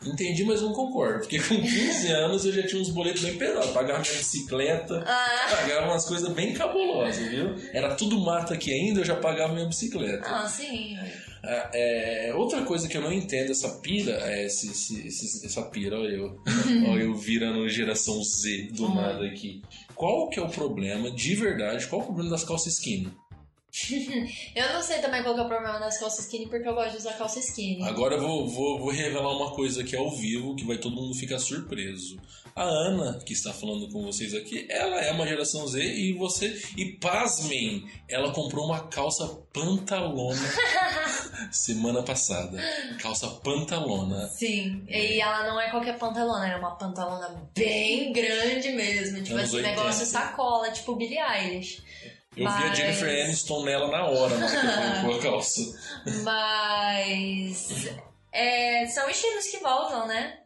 Entendi, 0.06 0.44
mas 0.44 0.60
não 0.60 0.72
concordo. 0.72 1.20
Porque 1.20 1.38
com 1.38 1.60
15 1.60 2.08
anos 2.12 2.44
eu 2.44 2.52
já 2.52 2.66
tinha 2.66 2.80
uns 2.80 2.90
boletos 2.90 3.22
bem 3.22 3.38
pesados. 3.38 3.70
Pagava 3.70 4.00
minha 4.00 4.12
bicicleta, 4.12 5.02
Ah, 5.06 5.46
pagava 5.50 5.86
umas 5.86 6.04
coisas 6.06 6.28
bem 6.34 6.52
cabulosas, 6.52 7.26
viu? 7.28 7.54
Era 7.72 7.94
tudo 7.94 8.18
mato 8.20 8.52
aqui 8.52 8.70
ainda, 8.72 9.00
eu 9.00 9.04
já 9.04 9.16
pagava 9.16 9.54
minha 9.54 9.66
bicicleta. 9.66 10.28
ah 10.28 10.46
sim. 10.48 10.98
Ah, 11.46 11.70
é, 11.74 12.32
outra 12.34 12.62
coisa 12.62 12.88
que 12.88 12.96
eu 12.96 13.02
não 13.02 13.12
entendo, 13.12 13.50
essa 13.52 13.68
pira, 13.80 14.12
é 14.30 14.46
esse, 14.46 14.70
esse- 14.70 15.06
esse- 15.06 15.44
essa 15.44 15.62
pira, 15.62 15.98
olha 15.98 16.08
eu, 16.16 16.40
olha 16.90 17.02
eu 17.02 17.14
virando 17.14 17.68
geração 17.68 18.22
Z 18.24 18.68
do 18.72 18.84
Uhum. 18.86 18.94
nada 18.94 19.26
aqui. 19.26 19.60
Qual 19.94 20.28
que 20.30 20.38
é 20.40 20.42
o 20.42 20.48
problema, 20.48 21.10
de 21.10 21.34
verdade, 21.34 21.86
qual 21.86 22.00
é 22.00 22.04
o 22.04 22.06
problema 22.06 22.30
das 22.30 22.44
calças 22.44 22.72
skinny? 22.78 23.12
Eu 24.54 24.72
não 24.72 24.82
sei 24.82 25.00
também 25.00 25.22
qual 25.22 25.34
que 25.34 25.40
é 25.40 25.44
o 25.44 25.48
problema 25.48 25.78
das 25.80 25.98
calças 25.98 26.26
skinny, 26.26 26.46
porque 26.48 26.68
eu 26.68 26.74
gosto 26.74 26.92
de 26.92 26.98
usar 26.98 27.14
calça 27.14 27.40
skinny. 27.40 27.82
Agora 27.82 28.14
eu 28.14 28.20
vou, 28.20 28.48
vou, 28.48 28.78
vou 28.78 28.90
revelar 28.90 29.32
uma 29.32 29.50
coisa 29.50 29.82
aqui 29.82 29.96
ao 29.96 30.10
vivo, 30.10 30.54
que 30.54 30.64
vai 30.64 30.78
todo 30.78 30.94
mundo 30.94 31.14
ficar 31.14 31.38
surpreso. 31.38 32.20
A 32.54 32.62
Ana, 32.62 33.18
que 33.26 33.32
está 33.32 33.52
falando 33.52 33.88
com 33.88 34.04
vocês 34.04 34.32
aqui, 34.32 34.64
ela 34.70 35.00
é 35.00 35.10
uma 35.10 35.26
geração 35.26 35.66
Z 35.66 35.82
e 35.82 36.12
você. 36.12 36.62
E 36.76 36.92
pasmem, 36.98 37.84
ela 38.08 38.32
comprou 38.32 38.66
uma 38.66 38.86
calça 38.86 39.26
pantalona 39.52 40.40
semana 41.50 42.04
passada. 42.04 42.62
Calça 43.00 43.26
pantalona. 43.28 44.28
Sim, 44.28 44.84
e 44.88 45.20
ela 45.20 45.48
não 45.48 45.60
é 45.60 45.68
qualquer 45.70 45.98
pantalona, 45.98 46.46
é 46.46 46.56
uma 46.56 46.76
pantalona 46.76 47.50
bem 47.52 48.12
grande 48.12 48.70
mesmo. 48.70 49.20
Tipo 49.20 49.34
Anos 49.34 49.48
assim, 49.48 49.56
80. 49.56 49.76
negócio 49.76 50.06
sacola, 50.06 50.70
tipo 50.70 50.94
Billie 50.94 51.18
Eilish. 51.18 51.82
Eu 52.36 52.42
vi 52.42 52.44
a 52.46 52.50
Mas- 52.68 52.76
Jennifer 52.78 53.24
Aniston 53.24 53.64
nela 53.64 53.88
na 53.88 54.04
hora, 54.06 54.36
na 54.36 54.46
hora 54.46 54.60
que 54.60 54.66
ela 54.66 55.00
colocou 55.02 55.18
a 55.18 55.22
calça. 55.32 55.60
Mas 56.24 57.88
é, 58.32 58.86
são 58.86 59.08
estilos 59.08 59.46
que 59.46 59.58
voltam, 59.58 60.06
né? 60.06 60.38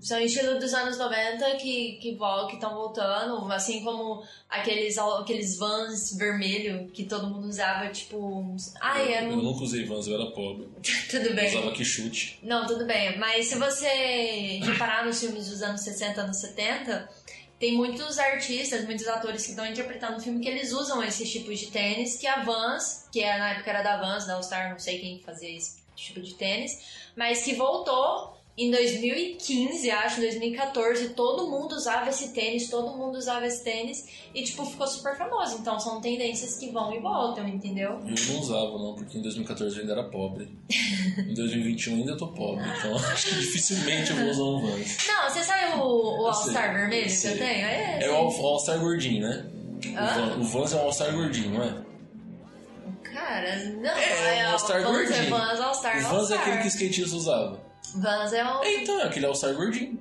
São 0.00 0.18
estilos 0.20 0.58
dos 0.58 0.74
anos 0.74 0.98
90 0.98 1.54
que 1.56 1.92
que 2.02 2.16
vol- 2.16 2.48
que 2.48 2.54
estão 2.54 2.74
voltando, 2.74 3.50
assim 3.52 3.84
como 3.84 4.24
aqueles 4.50 4.98
aqueles 4.98 5.56
vans 5.56 6.16
vermelho 6.16 6.88
que 6.92 7.04
todo 7.04 7.28
mundo 7.28 7.46
usava, 7.46 7.88
tipo, 7.90 8.56
ai, 8.80 9.24
Eu 9.24 9.28
um... 9.30 9.36
nunca 9.36 9.62
usei 9.62 9.84
Vans, 9.84 10.08
eu 10.08 10.20
era 10.20 10.30
pobre. 10.32 10.68
tudo 11.08 11.26
Eu 11.26 11.34
bem. 11.36 11.48
usava 11.48 11.70
que 11.72 11.84
chute. 11.84 12.40
Não, 12.42 12.66
tudo 12.66 12.84
bem. 12.84 13.16
Mas 13.18 13.46
se 13.46 13.54
você 13.56 14.58
reparar 14.64 15.06
nos 15.06 15.20
filmes 15.20 15.48
dos 15.48 15.62
anos 15.62 15.80
60, 15.82 16.22
anos 16.22 16.38
70, 16.38 17.08
tem 17.58 17.76
muitos 17.76 18.18
artistas, 18.18 18.84
muitos 18.84 19.06
atores 19.06 19.44
que 19.44 19.50
estão 19.50 19.66
interpretando 19.66 20.18
o 20.18 20.20
filme 20.20 20.40
que 20.40 20.48
eles 20.48 20.72
usam 20.72 21.02
esses 21.02 21.30
tipos 21.30 21.58
de 21.58 21.70
tênis, 21.70 22.16
que 22.16 22.26
a 22.26 22.42
Vans, 22.42 23.08
que 23.12 23.20
é, 23.20 23.38
na 23.38 23.50
época 23.50 23.70
era 23.70 23.82
da 23.82 23.96
Vans, 23.96 24.26
da 24.26 24.34
All 24.34 24.42
Star, 24.42 24.70
não 24.70 24.78
sei 24.78 24.98
quem 24.98 25.20
fazia 25.20 25.56
esse 25.56 25.82
tipo 25.94 26.20
de 26.20 26.34
tênis, 26.34 27.10
mas 27.16 27.42
que 27.42 27.54
voltou 27.54 28.36
em 28.56 28.70
2015, 28.70 29.90
acho, 29.90 30.20
2014, 30.20 31.08
todo 31.10 31.50
mundo 31.50 31.72
usava 31.74 32.08
esse 32.08 32.28
tênis, 32.32 32.70
todo 32.70 32.96
mundo 32.96 33.18
usava 33.18 33.44
esse 33.46 33.64
tênis 33.64 34.06
e, 34.32 34.44
tipo, 34.44 34.64
ficou 34.64 34.86
super 34.86 35.16
famoso. 35.16 35.56
Então, 35.58 35.78
são 35.80 36.00
tendências 36.00 36.56
que 36.56 36.70
vão 36.70 36.94
e 36.94 37.00
voltam, 37.00 37.48
entendeu? 37.48 38.00
Eu 38.06 38.32
não 38.34 38.40
usava, 38.40 38.78
não, 38.78 38.94
porque 38.94 39.18
em 39.18 39.22
2014 39.22 39.74
eu 39.74 39.80
ainda 39.82 39.92
era 39.94 40.04
pobre. 40.04 40.48
Em 41.18 41.34
2021 41.34 41.92
eu 41.94 41.98
ainda 42.00 42.16
tô 42.16 42.28
pobre, 42.28 42.64
então 42.78 42.94
acho 42.96 43.28
que 43.28 43.34
dificilmente 43.40 44.10
eu 44.10 44.16
vou 44.18 44.28
usar 44.28 44.42
um 44.44 44.60
Vans. 44.70 44.96
Não, 45.08 45.30
você 45.30 45.42
sabe 45.42 45.74
o, 45.80 45.82
o 46.22 46.26
All-Star 46.26 46.72
vermelho 46.74 47.10
eu 47.10 47.20
que 47.20 47.26
eu 47.26 47.38
tenho? 47.38 47.66
É. 47.66 47.98
É 48.04 48.10
o 48.10 48.14
All- 48.14 48.46
All-Star 48.46 48.78
gordinho, 48.78 49.22
né? 49.28 49.46
O? 49.84 49.94
Van- 49.94 50.36
O 50.40 50.44
Vans 50.44 50.72
é 50.72 50.76
um 50.76 50.80
All-Star 50.80 51.12
gordinho, 51.12 51.50
não 51.50 51.62
é? 51.64 51.84
Cara, 53.12 53.64
não. 53.66 53.90
É, 53.90 54.38
é 54.40 54.48
um 54.48 54.52
All-Star 54.52 54.82
gordinho. 54.84 55.14
é 55.16 55.22
Vans, 55.30 55.60
All-Star, 55.60 55.98
O 55.98 56.08
Vans 56.16 56.30
é 56.30 56.36
aquele 56.36 56.58
que 56.58 56.68
os 56.68 56.74
skatistas 56.74 57.12
usavam. 57.12 57.73
Vans 57.94 58.32
é 58.32 58.44
o... 58.44 58.64
Então, 58.64 59.00
é 59.00 59.04
aquele 59.04 59.26
All-Star 59.26 59.54
gordinho. 59.54 60.00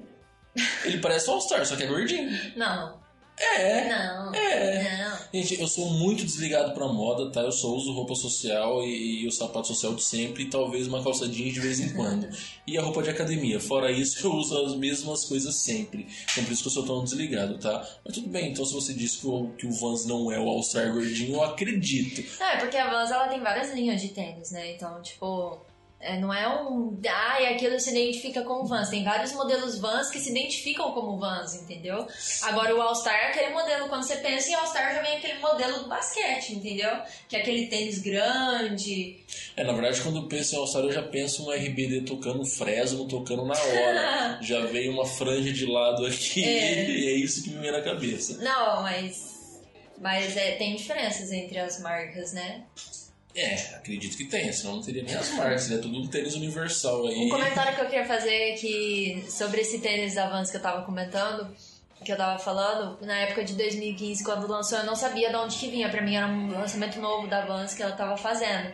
Ele 0.84 1.00
parece 1.00 1.30
um 1.30 1.34
All-Star, 1.34 1.66
só 1.66 1.76
que 1.76 1.84
é 1.84 1.88
gordinho. 1.88 2.30
Não. 2.56 3.04
É. 3.40 3.90
Não. 3.90 4.34
É. 4.34 5.04
Não. 5.04 5.18
Gente, 5.34 5.60
eu 5.60 5.68
sou 5.68 5.90
muito 5.90 6.24
desligado 6.24 6.74
pra 6.74 6.88
moda, 6.88 7.32
tá? 7.32 7.42
Eu 7.42 7.52
só 7.52 7.68
uso 7.70 7.92
roupa 7.92 8.14
social 8.14 8.84
e, 8.84 9.24
e 9.24 9.28
o 9.28 9.32
sapato 9.32 9.68
social 9.68 9.96
de 9.96 10.04
sempre 10.04 10.44
e 10.44 10.50
talvez 10.50 10.88
uma 10.88 11.04
calça 11.04 11.28
jeans 11.28 11.54
de 11.54 11.60
vez 11.60 11.80
em 11.80 11.94
quando. 11.94 12.28
E 12.66 12.78
a 12.78 12.82
roupa 12.82 13.04
de 13.04 13.10
academia. 13.10 13.60
Fora 13.60 13.92
isso, 13.92 14.26
eu 14.26 14.32
uso 14.32 14.58
as 14.66 14.74
mesmas 14.76 15.26
coisas 15.26 15.54
sempre. 15.54 16.08
Então 16.32 16.46
por 16.46 16.54
isso 16.54 16.62
que 16.62 16.70
eu 16.70 16.72
sou 16.72 16.86
tão 16.86 17.04
desligado, 17.04 17.58
tá? 17.58 17.86
Mas 18.06 18.14
tudo 18.14 18.30
bem, 18.30 18.52
então 18.52 18.64
se 18.66 18.74
você 18.74 18.94
disse 18.94 19.20
que 19.20 19.28
o, 19.28 19.50
que 19.58 19.68
o 19.68 19.72
Vans 19.72 20.06
não 20.06 20.32
é 20.32 20.40
o 20.40 20.48
All-Star 20.48 20.94
gordinho, 20.94 21.36
eu 21.36 21.44
acredito. 21.44 22.24
Não, 22.40 22.48
é 22.48 22.58
porque 22.58 22.78
a 22.78 22.90
Vans 22.90 23.12
ela 23.12 23.28
tem 23.28 23.42
várias 23.42 23.74
linhas 23.74 24.02
de 24.02 24.10
tênis, 24.10 24.52
né? 24.52 24.76
Então, 24.76 25.02
tipo, 25.02 25.60
é, 26.04 26.20
não 26.20 26.34
é 26.34 26.48
um. 26.50 27.00
Ai, 27.08 27.54
aquilo 27.54 27.80
se 27.80 27.92
identifica 27.92 28.44
como 28.44 28.68
Vans. 28.68 28.90
Tem 28.90 29.06
vários 29.06 29.32
modelos 29.32 29.80
Vans 29.80 30.10
que 30.10 30.20
se 30.20 30.32
identificam 30.32 30.92
como 30.92 31.18
Vans, 31.18 31.56
entendeu? 31.56 32.06
Agora 32.42 32.76
o 32.76 32.82
All-Star 32.82 33.16
é 33.16 33.28
aquele 33.28 33.54
modelo, 33.54 33.88
quando 33.88 34.04
você 34.04 34.18
pensa 34.18 34.50
em 34.50 34.54
All-Star 34.54 34.94
já 34.96 35.02
vem 35.02 35.16
aquele 35.16 35.40
modelo 35.40 35.80
do 35.80 35.88
basquete, 35.88 36.56
entendeu? 36.56 36.92
Que 37.30 37.38
é 37.38 37.40
aquele 37.40 37.68
tênis 37.68 38.00
grande. 38.00 39.24
É, 39.56 39.64
na 39.64 39.72
verdade, 39.72 40.02
quando 40.02 40.18
eu 40.18 40.28
penso 40.28 40.54
em 40.54 40.58
All-Star, 40.58 40.84
eu 40.84 40.92
já 40.92 41.04
penso 41.04 41.44
no 41.44 41.52
RBD 41.52 42.02
tocando 42.02 42.46
Fresno, 42.46 43.08
tocando 43.08 43.46
na 43.46 43.58
hora. 43.58 44.40
já 44.44 44.66
veio 44.66 44.92
uma 44.92 45.06
franja 45.06 45.54
de 45.54 45.66
lado 45.66 46.06
aqui 46.06 46.44
É. 46.44 46.84
e 46.92 47.08
é 47.08 47.14
isso 47.14 47.44
que 47.44 47.50
me 47.50 47.60
vem 47.60 47.72
na 47.72 47.82
cabeça. 47.82 48.38
Não, 48.44 48.82
mas. 48.82 49.62
Mas 50.00 50.36
é, 50.36 50.56
tem 50.58 50.76
diferenças 50.76 51.32
entre 51.32 51.58
as 51.60 51.80
marcas, 51.80 52.34
né? 52.34 52.64
É, 53.36 53.56
acredito 53.76 54.16
que 54.16 54.26
tenha, 54.26 54.54
senão 54.54 54.76
não 54.76 54.84
teria 54.84 55.02
nem 55.02 55.16
as 55.16 55.32
marcas, 55.32 55.72
é 55.72 55.78
tudo 55.78 56.00
um 56.00 56.08
tênis 56.08 56.36
universal 56.36 57.08
aí. 57.08 57.26
Um 57.26 57.30
comentário 57.30 57.76
que 57.76 57.82
eu 57.82 57.86
queria 57.86 58.06
fazer 58.06 58.34
é 58.34 58.52
que 58.54 59.26
sobre 59.28 59.62
esse 59.62 59.80
tênis 59.80 60.14
da 60.14 60.30
Vans 60.30 60.52
que 60.52 60.58
eu 60.58 60.62
tava 60.62 60.84
comentando, 60.84 61.48
que 62.04 62.12
eu 62.12 62.18
tava 62.18 62.38
falando, 62.38 63.00
na 63.02 63.18
época 63.20 63.44
de 63.44 63.54
2015, 63.56 64.24
quando 64.24 64.48
lançou, 64.48 64.78
eu 64.78 64.86
não 64.86 64.96
sabia 64.96 65.30
de 65.30 65.36
onde 65.36 65.58
que 65.58 65.68
vinha. 65.68 65.90
Pra 65.90 66.02
mim 66.02 66.16
era 66.16 66.28
um 66.28 66.52
lançamento 66.52 67.00
novo 67.00 67.28
da 67.28 67.46
Vans 67.46 67.74
que 67.74 67.82
ela 67.82 67.94
tava 67.96 68.18
fazendo. 68.18 68.72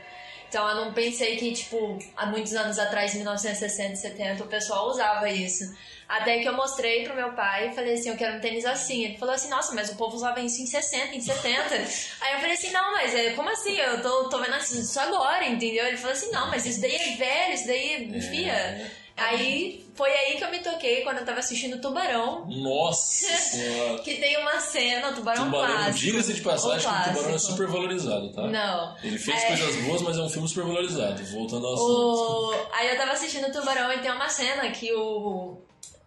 Então 0.50 0.68
eu 0.68 0.76
não 0.84 0.94
pensei 0.94 1.38
que, 1.38 1.54
tipo, 1.54 2.00
há 2.18 2.26
muitos 2.26 2.54
anos 2.56 2.80
atrás, 2.80 3.14
em 3.14 3.20
1960, 3.20 3.96
70, 3.96 4.44
o 4.44 4.48
pessoal 4.48 4.90
usava 4.90 5.30
isso. 5.30 5.64
Até 6.08 6.40
que 6.40 6.48
eu 6.48 6.54
mostrei 6.54 7.04
pro 7.04 7.16
meu 7.16 7.34
pai 7.34 7.70
e 7.70 7.76
falei 7.76 7.94
assim, 7.94 8.10
eu 8.10 8.18
quero 8.18 8.38
um 8.38 8.40
tênis 8.40 8.66
assim. 8.66 9.06
Ele 9.06 9.18
falou 9.20 9.36
assim, 9.36 9.48
nossa, 9.48 9.76
mas 9.76 9.92
o 9.92 9.96
povo 9.96 10.16
usava 10.16 10.40
isso 10.40 10.60
em 10.60 10.66
60, 10.66 11.16
em 11.16 11.22
70. 11.22 11.76
Aí 12.20 12.34
eu 12.34 12.40
falei 12.40 12.54
assim, 12.54 12.72
não, 12.72 12.92
mas 12.94 13.14
é, 13.14 13.30
como 13.34 13.48
assim? 13.48 13.78
Eu 13.78 14.02
tô, 14.02 14.28
tô 14.28 14.40
vendo 14.40 14.58
isso 14.58 15.00
agora, 15.00 15.46
entendeu? 15.46 15.86
Ele 15.86 15.98
falou 15.98 16.14
assim, 16.14 16.32
não, 16.32 16.50
mas 16.50 16.66
isso 16.66 16.82
daí 16.82 16.96
é 16.96 17.16
velho, 17.16 17.54
isso 17.54 17.68
daí, 17.68 18.50
É. 18.50 18.92
Aí 19.20 19.86
foi 19.96 20.10
aí 20.12 20.38
que 20.38 20.44
eu 20.44 20.50
me 20.52 20.60
toquei 20.60 21.02
quando 21.02 21.18
eu 21.18 21.26
tava 21.26 21.40
assistindo 21.40 21.80
Tubarão. 21.82 22.46
Nossa 22.48 23.28
senhora. 23.38 24.00
Que 24.02 24.16
tem 24.16 24.38
uma 24.38 24.60
cena, 24.60 25.12
Tubarão, 25.14 25.46
Tubarão, 25.46 25.76
clássico. 25.76 25.98
diga-se 26.00 26.34
de 26.34 26.42
passagem 26.42 26.88
O 26.90 26.94
que 27.04 27.10
o 27.10 27.14
Tubarão 27.14 27.36
é 27.36 27.38
super 27.38 27.68
valorizado, 27.68 28.30
tá? 28.34 28.48
Não. 28.48 28.96
Ele 29.04 29.18
fez 29.18 29.44
É. 29.44 29.48
coisas 29.48 29.76
boas, 29.84 30.02
mas 30.02 30.18
é 30.18 30.22
um 30.22 30.30
filme 30.30 30.48
super 30.48 30.64
valorizado. 30.66 31.24
Voltando 31.26 31.68
ao 31.68 31.74
assunto. 31.74 31.90
O... 31.90 32.68
Aí 32.74 32.90
eu 32.90 32.98
tava 32.98 33.12
assistindo 33.12 33.52
Tubarão 33.52 33.92
e 33.94 34.00
tem 34.00 34.12
uma 34.12 34.30
cena 34.30 34.70
que 34.72 34.94
o, 34.94 35.58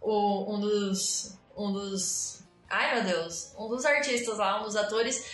o 0.01 0.55
um 0.55 0.61
dos 0.61 1.37
um 1.57 1.71
dos 1.73 2.41
ai 2.71 2.95
meu 2.95 3.05
Deus, 3.05 3.53
um 3.59 3.69
dos 3.69 3.85
artistas 3.85 4.39
lá, 4.39 4.61
um 4.61 4.65
dos 4.65 4.75
atores 4.77 5.25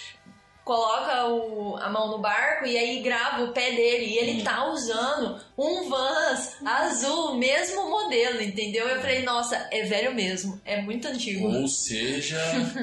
coloca 0.69 1.27
o, 1.29 1.77
a 1.79 1.89
mão 1.89 2.09
no 2.11 2.19
barco 2.19 2.67
e 2.67 2.77
aí 2.77 3.01
grava 3.01 3.43
o 3.45 3.53
pé 3.55 3.73
dele 3.73 4.05
e 4.05 4.19
ele 4.19 4.43
tá 4.43 4.71
usando 4.71 5.41
um 5.57 5.89
Vans 5.89 6.57
azul, 6.65 7.35
mesmo 7.37 7.89
modelo, 7.89 8.43
entendeu? 8.43 8.87
Eu 8.87 9.01
falei, 9.01 9.23
nossa, 9.23 9.57
é 9.73 9.83
velho 9.85 10.15
mesmo, 10.15 10.61
é 10.67 10.83
muito 10.83 11.09
antigo. 11.09 11.49
Ou 11.51 11.67
seja, 11.67 12.39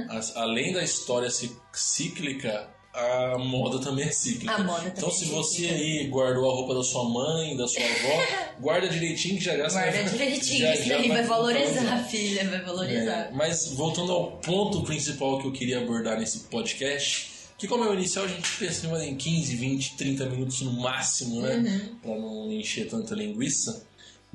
as- 0.09 0.35
além 0.35 0.73
da 0.73 0.81
história 0.83 1.29
cíclica, 1.71 2.67
a 2.91 3.37
moda 3.37 3.79
também 3.79 4.07
é 4.07 4.11
cíclica. 4.11 4.53
A 4.55 4.63
moda 4.63 4.87
então, 4.87 5.09
também 5.09 5.15
se 5.15 5.25
é 5.25 5.27
você 5.27 5.55
cíclica. 5.57 5.75
aí 5.75 6.07
guardou 6.07 6.49
a 6.49 6.53
roupa 6.55 6.73
da 6.73 6.83
sua 6.83 7.03
mãe, 7.09 7.55
da 7.55 7.67
sua 7.67 7.83
avó, 7.83 8.23
guarda 8.59 8.87
direitinho 8.89 9.37
que 9.37 9.43
já 9.43 9.55
gasta 9.55 9.79
Guarda 9.79 10.03
direitinho, 10.09 10.59
já- 10.61 10.73
isso 10.73 10.89
daí 10.89 11.07
vai 11.09 11.19
a 11.23 11.27
valorizar, 11.27 11.81
usar. 11.81 12.03
filha, 12.09 12.49
vai 12.49 12.61
valorizar. 12.61 13.11
É, 13.27 13.31
mas 13.31 13.67
voltando 13.73 14.11
ao 14.11 14.31
ponto 14.37 14.81
principal 14.83 15.37
que 15.39 15.45
eu 15.47 15.51
queria 15.51 15.79
abordar 15.79 16.17
nesse 16.17 16.39
podcast, 16.49 17.34
que 17.57 17.67
como 17.67 17.83
é 17.85 17.89
o 17.89 17.93
inicial, 17.93 18.25
a 18.25 18.27
gente 18.27 18.49
pensa 18.57 18.87
em 19.05 19.15
15, 19.15 19.55
20, 19.55 19.97
30 19.97 20.25
minutos 20.29 20.61
no 20.61 20.73
máximo, 20.73 21.41
né? 21.41 21.55
Uhum. 21.55 21.95
Pra 22.01 22.17
não 22.17 22.51
encher 22.51 22.87
tanta 22.89 23.15
linguiça. 23.15 23.85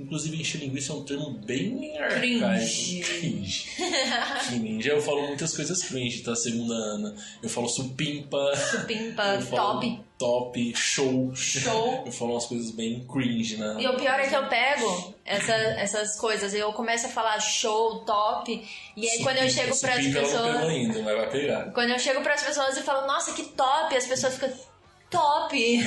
Inclusive, 0.01 0.41
encher 0.41 0.59
linguiça 0.61 0.93
é 0.93 0.97
um 0.97 1.05
termo 1.05 1.31
bem 1.31 1.93
Cringe. 2.19 2.43
arcaico. 2.45 3.09
Cringe. 3.21 3.67
Cringe. 4.49 4.89
Eu 4.89 5.01
falo 5.03 5.27
muitas 5.27 5.55
coisas 5.55 5.83
cringe, 5.83 6.23
tá? 6.23 6.35
Segunda 6.35 6.75
Ana. 6.75 7.15
Eu 7.43 7.49
falo 7.49 7.69
supimpa. 7.69 8.57
Supimpa, 8.57 9.39
top. 9.51 10.01
Top, 10.19 10.75
show. 10.77 11.35
Show. 11.35 12.03
Eu 12.07 12.13
falo 12.13 12.33
umas 12.33 12.45
coisas 12.47 12.71
bem 12.73 13.07
cringe, 13.07 13.57
né? 13.57 13.77
E 13.79 13.87
o 13.87 13.97
pior 13.97 14.19
é 14.21 14.27
que 14.27 14.35
eu 14.37 14.47
pego 14.49 15.15
essa- 15.25 15.53
essas 15.55 16.19
coisas, 16.19 16.53
eu 16.53 16.73
começo 16.75 17.07
a 17.07 17.09
falar 17.09 17.39
show, 17.41 18.01
top, 18.05 18.63
e 18.97 19.09
aí 19.09 19.23
quando 19.23 19.39
eu 19.39 19.49
chego 19.49 19.73
Supimpa 19.75 19.97
não 19.97 20.05
pegou 20.13 20.23
pessoas. 20.23 20.57
ainda, 20.69 21.03
mas 21.03 21.17
vai 21.17 21.31
pegar. 21.31 21.73
Quando 21.73 21.91
eu 21.91 21.99
chego 21.99 22.21
pras 22.23 22.43
pessoas 22.43 22.77
e 22.77 22.83
falo, 22.83 23.07
nossa, 23.07 23.33
que 23.33 23.45
top, 23.45 23.97
as 23.97 24.07
pessoas 24.07 24.35
ficam 24.35 24.53
top. 25.11 25.85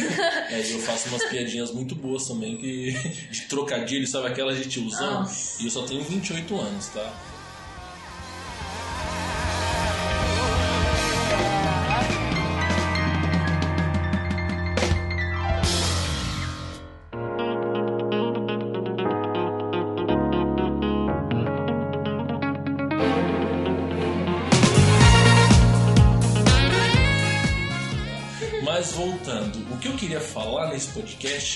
Mas 0.52 0.70
eu 0.72 0.80
faço 0.80 1.10
umas 1.10 1.24
piadinhas 1.26 1.72
muito 1.72 1.96
boas 1.96 2.28
também, 2.28 2.58
que 2.58 2.92
de 3.32 3.42
trocadilho, 3.44 4.06
sabe 4.06 4.28
aquelas 4.28 4.58
de 4.58 4.70
tiozão? 4.70 5.22
Nossa. 5.22 5.62
E 5.62 5.66
eu 5.66 5.72
só 5.72 5.84
tenho 5.84 6.04
28 6.04 6.60
anos, 6.60 6.88
tá? 6.88 7.14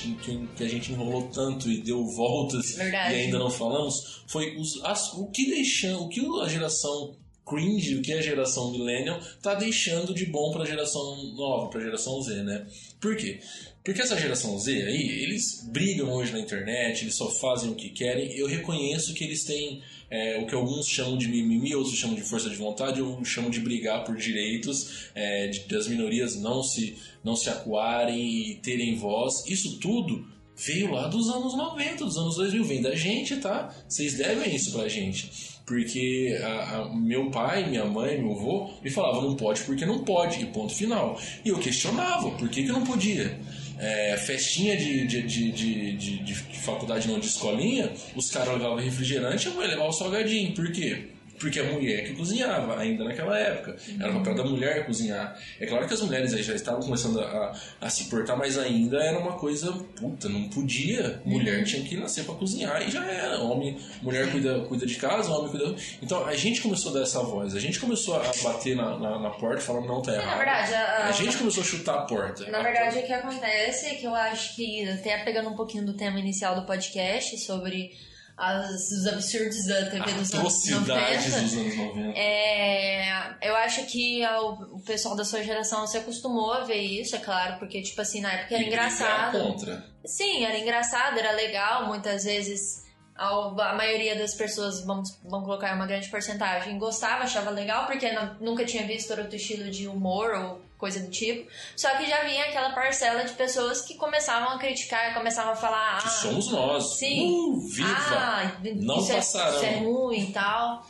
Que, 0.02 0.48
que 0.56 0.64
a 0.64 0.68
gente 0.68 0.92
enrolou 0.92 1.24
tanto 1.30 1.70
e 1.70 1.82
deu 1.82 2.06
voltas 2.06 2.76
Verdade. 2.76 3.16
e 3.16 3.20
ainda 3.22 3.40
não 3.40 3.50
falamos, 3.50 4.22
foi 4.28 4.56
os, 4.58 4.84
as- 4.84 5.14
o 5.14 5.28
que 5.28 5.48
deixando, 5.50 6.04
o 6.04 6.10
que 6.10 6.22
a 6.42 6.48
geração 6.48 7.16
cringe, 7.46 7.96
o 7.96 8.02
que 8.02 8.12
a 8.12 8.22
geração 8.22 8.72
millennial 8.72 9.20
tá 9.42 9.54
deixando 9.56 10.14
de 10.14 10.26
bom 10.26 10.52
pra 10.52 10.66
geração 10.66 11.24
nova, 11.34 11.70
pra 11.70 11.80
geração 11.82 12.22
Z, 12.22 12.44
né? 12.44 12.68
Por 13.00 13.16
quê? 13.16 13.40
Porque 13.86 14.02
essa 14.02 14.20
geração 14.20 14.60
Z 14.60 14.70
aí, 14.84 15.24
eles 15.24 15.64
brigam 15.72 16.12
hoje 16.12 16.34
na 16.34 16.40
internet, 16.42 17.04
eles 17.04 17.16
só 17.16 17.30
fazem 17.30 17.70
o 17.70 17.76
que 17.76 17.90
querem. 17.92 18.34
Eu 18.38 18.48
reconheço 18.48 19.14
que 19.14 19.24
eles 19.24 19.46
têm 19.46 19.82
é, 20.10 20.40
o 20.40 20.46
que 20.46 20.56
alguns 20.56 20.88
chamam 20.88 21.18
de 21.18 21.28
mimimi, 21.28 21.76
outros 21.76 21.96
chamam 21.96 22.16
de 22.16 22.22
força 22.22 22.50
de 22.50 22.56
vontade, 22.56 23.00
eu 23.00 23.24
chamo 23.26 23.50
de 23.50 23.60
brigar 23.60 24.04
por 24.04 24.16
direitos 24.16 25.10
é, 25.14 25.48
de, 25.48 25.62
das 25.62 25.88
minorias 25.88 26.36
não 26.36 26.64
se, 26.64 26.98
não 27.24 27.36
se 27.36 27.50
acuarem 27.50 28.52
e 28.52 28.56
terem 28.56 28.96
voz. 28.96 29.46
Isso 29.48 29.80
tudo 29.80 30.26
veio 30.56 30.92
lá 30.92 31.08
dos 31.08 31.30
anos 31.30 31.56
90, 31.56 32.06
dos 32.06 32.18
anos 32.18 32.36
2000, 32.36 32.64
vem 32.64 32.82
da 32.82 32.96
gente, 32.96 33.38
tá? 33.38 33.74
Vocês 33.88 34.16
devem 34.16 34.56
isso 34.56 34.72
pra 34.72 34.88
gente. 34.88 35.58
Porque 35.66 36.40
a, 36.42 36.78
a, 36.78 36.96
meu 36.96 37.30
pai, 37.30 37.70
minha 37.70 37.86
mãe, 37.86 38.18
meu 38.18 38.32
avô 38.32 38.70
me 38.82 38.90
falavam 38.90 39.24
não 39.24 39.36
pode 39.36 39.62
porque 39.64 39.86
não 39.86 40.00
pode, 40.00 40.42
e 40.42 40.46
ponto 40.46 40.74
final. 40.74 41.20
E 41.44 41.50
eu 41.50 41.60
questionava 41.60 42.32
por 42.32 42.48
que, 42.50 42.64
que 42.64 42.72
não 42.72 42.86
podia. 42.86 43.38
É, 43.80 44.18
festinha 44.18 44.76
de, 44.76 45.06
de, 45.06 45.22
de, 45.22 45.52
de, 45.52 46.18
de 46.18 46.60
faculdade, 46.60 47.08
não, 47.08 47.20
de 47.20 47.28
escolinha, 47.28 47.92
os 48.16 48.30
caras 48.30 48.54
levavam 48.54 48.78
refrigerante 48.78 49.46
eu 49.46 49.54
vou 49.54 49.64
levar 49.64 49.86
o 49.86 49.92
salgadinho. 49.92 50.54
Por 50.54 50.72
quê? 50.72 51.17
Porque 51.40 51.60
a 51.60 51.64
mulher 51.64 52.06
que 52.06 52.14
cozinhava, 52.14 52.80
ainda 52.80 53.04
naquela 53.04 53.38
época. 53.38 53.76
Era 54.00 54.12
o 54.12 54.16
papel 54.16 54.36
da 54.36 54.44
mulher 54.44 54.86
cozinhar. 54.86 55.38
É 55.60 55.66
claro 55.66 55.88
que 55.88 55.94
as 55.94 56.02
mulheres 56.02 56.34
aí 56.34 56.42
já 56.42 56.56
estavam 56.56 56.82
começando 56.82 57.20
a, 57.20 57.54
a 57.82 57.90
se 57.90 58.06
portar, 58.06 58.38
mas 58.38 58.58
ainda 58.58 58.98
era 58.98 59.20
uma 59.20 59.34
coisa, 59.34 59.72
puta, 59.96 60.28
não 60.28 60.50
podia. 60.50 61.22
Mulher 61.26 61.64
tinha 61.64 61.84
que 61.84 61.96
nascer 61.96 62.24
para 62.26 62.36
cozinhar 62.36 62.82
e 62.88 62.92
já 62.92 63.06
era. 63.06 63.40
Homem, 63.40 63.78
mulher 64.02 64.32
cuida, 64.32 64.62
cuida 64.62 64.86
de 64.86 64.96
casa, 64.96 65.32
homem 65.32 65.52
cuida. 65.52 65.76
Então 66.02 66.26
a 66.26 66.36
gente 66.36 66.62
começou 66.62 66.92
a 66.92 66.96
dar 66.96 67.02
essa 67.04 67.22
voz. 67.22 67.56
A 67.56 67.60
gente 67.60 67.80
começou 67.80 68.16
a 68.16 68.32
bater 68.44 68.76
na, 68.76 68.98
na, 68.98 69.20
na 69.20 69.30
porta 69.32 69.62
falando, 69.62 69.88
não, 69.88 70.02
tá 70.02 70.14
errado. 70.14 70.30
Na 70.30 70.38
verdade, 70.38 70.74
a, 70.74 71.08
a, 71.08 71.12
gente 71.12 71.38
começou 71.38 71.62
a 71.62 71.66
chutar 71.66 71.96
a 72.00 72.02
porta. 72.02 72.50
Na 72.50 72.62
verdade, 72.62 73.00
o 73.00 73.04
que 73.04 73.14
acontece 73.14 73.88
é 73.88 73.96
que 73.96 74.06
eu 74.06 74.16
acho 74.16 74.56
que, 74.56 74.88
até 74.90 75.18
pegando 75.24 75.50
um 75.50 75.56
pouquinho 75.56 75.86
do 75.86 75.94
tema 75.94 76.20
inicial 76.20 76.56
do 76.56 76.66
podcast 76.66 77.38
sobre 77.40 77.92
as, 78.38 78.92
os 78.92 79.08
absurdos 79.08 79.66
da 79.66 79.90
TV 79.90 80.14
dos 80.14 80.34
anos 80.34 80.70
90. 80.70 81.18
dos 81.18 81.34
anos 81.34 81.54
90. 81.76 82.18
É, 82.18 83.38
eu 83.42 83.56
acho 83.56 83.84
que 83.86 84.22
o 84.26 84.80
pessoal 84.86 85.16
da 85.16 85.26
sua 85.26 85.44
geração 85.44 85.88
se 85.88 85.98
acostumou 85.98 86.54
a 86.54 86.64
ver 86.64 86.80
isso, 86.82 87.16
é 87.16 87.20
claro, 87.20 87.58
porque, 87.58 87.82
tipo 87.82 88.00
assim, 88.00 88.22
na 88.22 88.32
época 88.34 88.56
era 88.56 88.64
E 88.64 88.68
engraçado. 88.68 89.40
contra. 89.40 89.84
Sim, 90.06 90.46
era 90.46 90.58
engraçado, 90.60 91.18
era 91.18 91.32
legal, 91.32 91.88
muitas 91.88 92.24
vezes 92.24 92.86
a 93.18 93.74
maioria 93.74 94.16
das 94.16 94.34
pessoas, 94.36 94.84
vamos, 94.86 95.18
vamos 95.24 95.46
colocar 95.46 95.74
uma 95.76 95.88
grande 95.88 96.08
porcentagem, 96.10 96.78
gostava, 96.78 97.24
achava 97.24 97.50
legal, 97.50 97.86
porque 97.86 98.12
não- 98.12 98.36
nunca 98.40 98.64
tinha 98.66 98.86
visto 98.86 99.12
outro 99.12 99.36
estilo 99.36 99.70
de 99.72 99.88
humor 99.88 100.32
ou 100.36 100.62
coisa 100.78 101.00
do 101.00 101.10
tipo. 101.10 101.50
Só 101.76 101.90
que 101.98 102.06
já 102.08 102.22
vinha 102.24 102.46
aquela 102.46 102.70
parcela 102.72 103.24
de 103.26 103.34
pessoas 103.34 103.82
que 103.82 103.96
começavam 103.96 104.50
a 104.50 104.60
criticar, 104.60 105.14
começavam 105.16 105.54
a 105.54 105.56
falar, 105.56 105.98
ah, 105.98 106.08
somos 106.08 106.52
nós. 106.52 106.98
Sim. 106.98 107.28
Uh, 107.32 107.60
viva! 107.70 107.96
ah, 108.16 108.52
Não 108.76 109.00
isso, 109.00 109.12
é, 109.12 109.18
isso 109.20 109.38
é 109.40 109.78
ruim 109.80 110.20
e 110.30 110.32
tal. 110.32 110.86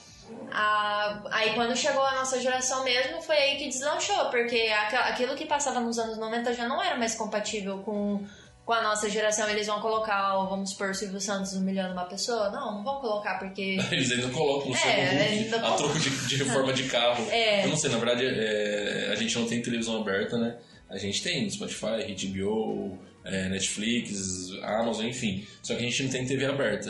Ah, 0.52 1.22
aí 1.32 1.54
quando 1.54 1.76
chegou 1.76 2.04
a 2.04 2.16
nossa 2.16 2.40
geração 2.42 2.84
mesmo, 2.84 3.22
foi 3.22 3.38
aí 3.38 3.58
que 3.58 3.70
deslanchou, 3.70 4.26
porque 4.30 4.70
aquilo 5.06 5.36
que 5.36 5.46
passava 5.46 5.80
nos 5.80 5.98
anos 5.98 6.18
90 6.18 6.54
já 6.54 6.68
não 6.68 6.82
era 6.82 6.98
mais 6.98 7.16
compatível 7.16 7.80
com, 7.80 8.26
com 8.68 8.74
a 8.74 8.84
nossa 8.84 9.10
geração. 9.10 9.50
Eles 9.50 9.66
vão 9.66 9.80
colocar, 9.80 10.36
ó, 10.36 10.46
vamos 10.46 10.72
supor, 10.72 10.90
o 10.90 10.94
Silvio 10.94 11.22
Santos 11.22 11.54
humilhando 11.54 11.94
uma 11.94 12.04
pessoa? 12.04 12.50
Não, 12.52 12.76
não 12.76 12.84
vão 12.84 13.00
colocar, 13.00 13.40
porque. 13.40 13.78
Eles 13.90 14.12
ainda 14.12 14.28
colocam 14.30 14.70
no 14.70 14.76
É, 14.76 14.80
seu 14.80 14.92
ainda 14.92 15.56
a 15.66 15.72
troco 15.72 15.98
de, 15.98 16.10
de 16.28 16.36
reforma 16.36 16.74
de 16.74 16.84
carro. 16.84 17.26
É. 17.32 17.64
Eu 17.64 17.70
não 17.70 17.78
sei, 17.78 17.90
na 17.90 17.98
verdade, 17.98 18.26
é, 18.26 19.10
a 19.12 19.16
gente 19.16 19.38
não 19.38 19.48
tem 19.48 19.62
televisão 19.62 20.02
aberta, 20.02 20.38
né? 20.38 20.58
A 20.90 20.98
gente 20.98 21.24
tem 21.24 21.50
Spotify, 21.50 22.14
HBO, 22.14 22.98
é, 23.24 23.48
Netflix, 23.48 24.52
Amazon, 24.64 25.06
enfim. 25.06 25.46
Só 25.62 25.76
que 25.76 25.86
a 25.86 25.90
gente 25.90 26.04
não 26.04 26.10
tem 26.10 26.26
TV 26.26 26.46
aberta. 26.46 26.90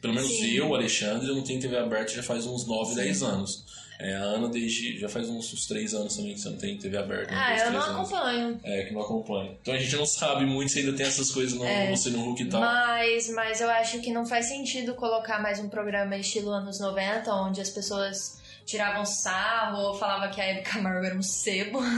Pelo 0.00 0.14
menos 0.14 0.30
Sim. 0.30 0.52
eu, 0.52 0.74
Alexandre, 0.74 1.28
eu 1.28 1.34
não 1.34 1.42
tenho 1.42 1.60
TV 1.60 1.76
aberta 1.76 2.12
já 2.12 2.22
faz 2.22 2.46
uns 2.46 2.66
9, 2.66 2.94
10 2.94 3.22
anos. 3.22 3.64
É, 4.02 4.14
a 4.16 4.20
Ana 4.20 4.48
desde, 4.48 4.98
já 4.98 5.08
faz 5.08 5.28
uns, 5.28 5.52
uns 5.52 5.66
3 5.66 5.92
anos 5.94 6.16
também 6.16 6.32
que 6.34 6.40
você 6.40 6.48
não 6.48 6.56
tem 6.56 6.76
TV 6.78 6.96
aberta. 6.96 7.32
uns 7.34 7.38
Ah, 7.38 7.48
dois, 7.50 7.60
eu 7.62 7.70
não 7.72 7.80
três 7.80 7.94
anos. 7.96 8.12
acompanho. 8.12 8.60
É, 8.64 8.82
que 8.84 8.94
não 8.94 9.00
acompanha. 9.02 9.58
Então 9.60 9.74
a 9.74 9.78
gente 9.78 9.94
não 9.96 10.06
sabe 10.06 10.46
muito 10.46 10.72
se 10.72 10.78
ainda 10.80 10.92
tem 10.94 11.06
essas 11.06 11.30
coisas 11.30 11.52
no, 11.58 11.64
É. 11.66 11.90
você 11.90 12.08
no 12.10 12.22
Hulk 12.24 12.42
e 12.42 12.46
tal. 12.48 12.60
Mas, 12.60 13.28
mas 13.30 13.60
eu 13.60 13.68
acho 13.70 14.00
que 14.00 14.10
não 14.12 14.24
faz 14.26 14.46
sentido 14.46 14.94
colocar 14.94 15.40
mais 15.42 15.58
um 15.60 15.68
programa 15.68 16.16
estilo 16.16 16.50
anos 16.50 16.80
90, 16.80 17.30
onde 17.34 17.60
as 17.60 17.68
pessoas 17.70 18.40
tiravam 18.64 19.04
sarro 19.04 19.78
ou 19.82 19.94
falavam 19.94 20.30
que 20.30 20.40
a 20.40 20.44
Hebe 20.46 20.62
Camargo 20.62 21.04
era 21.04 21.14
um 21.14 21.22
sebo. 21.22 21.80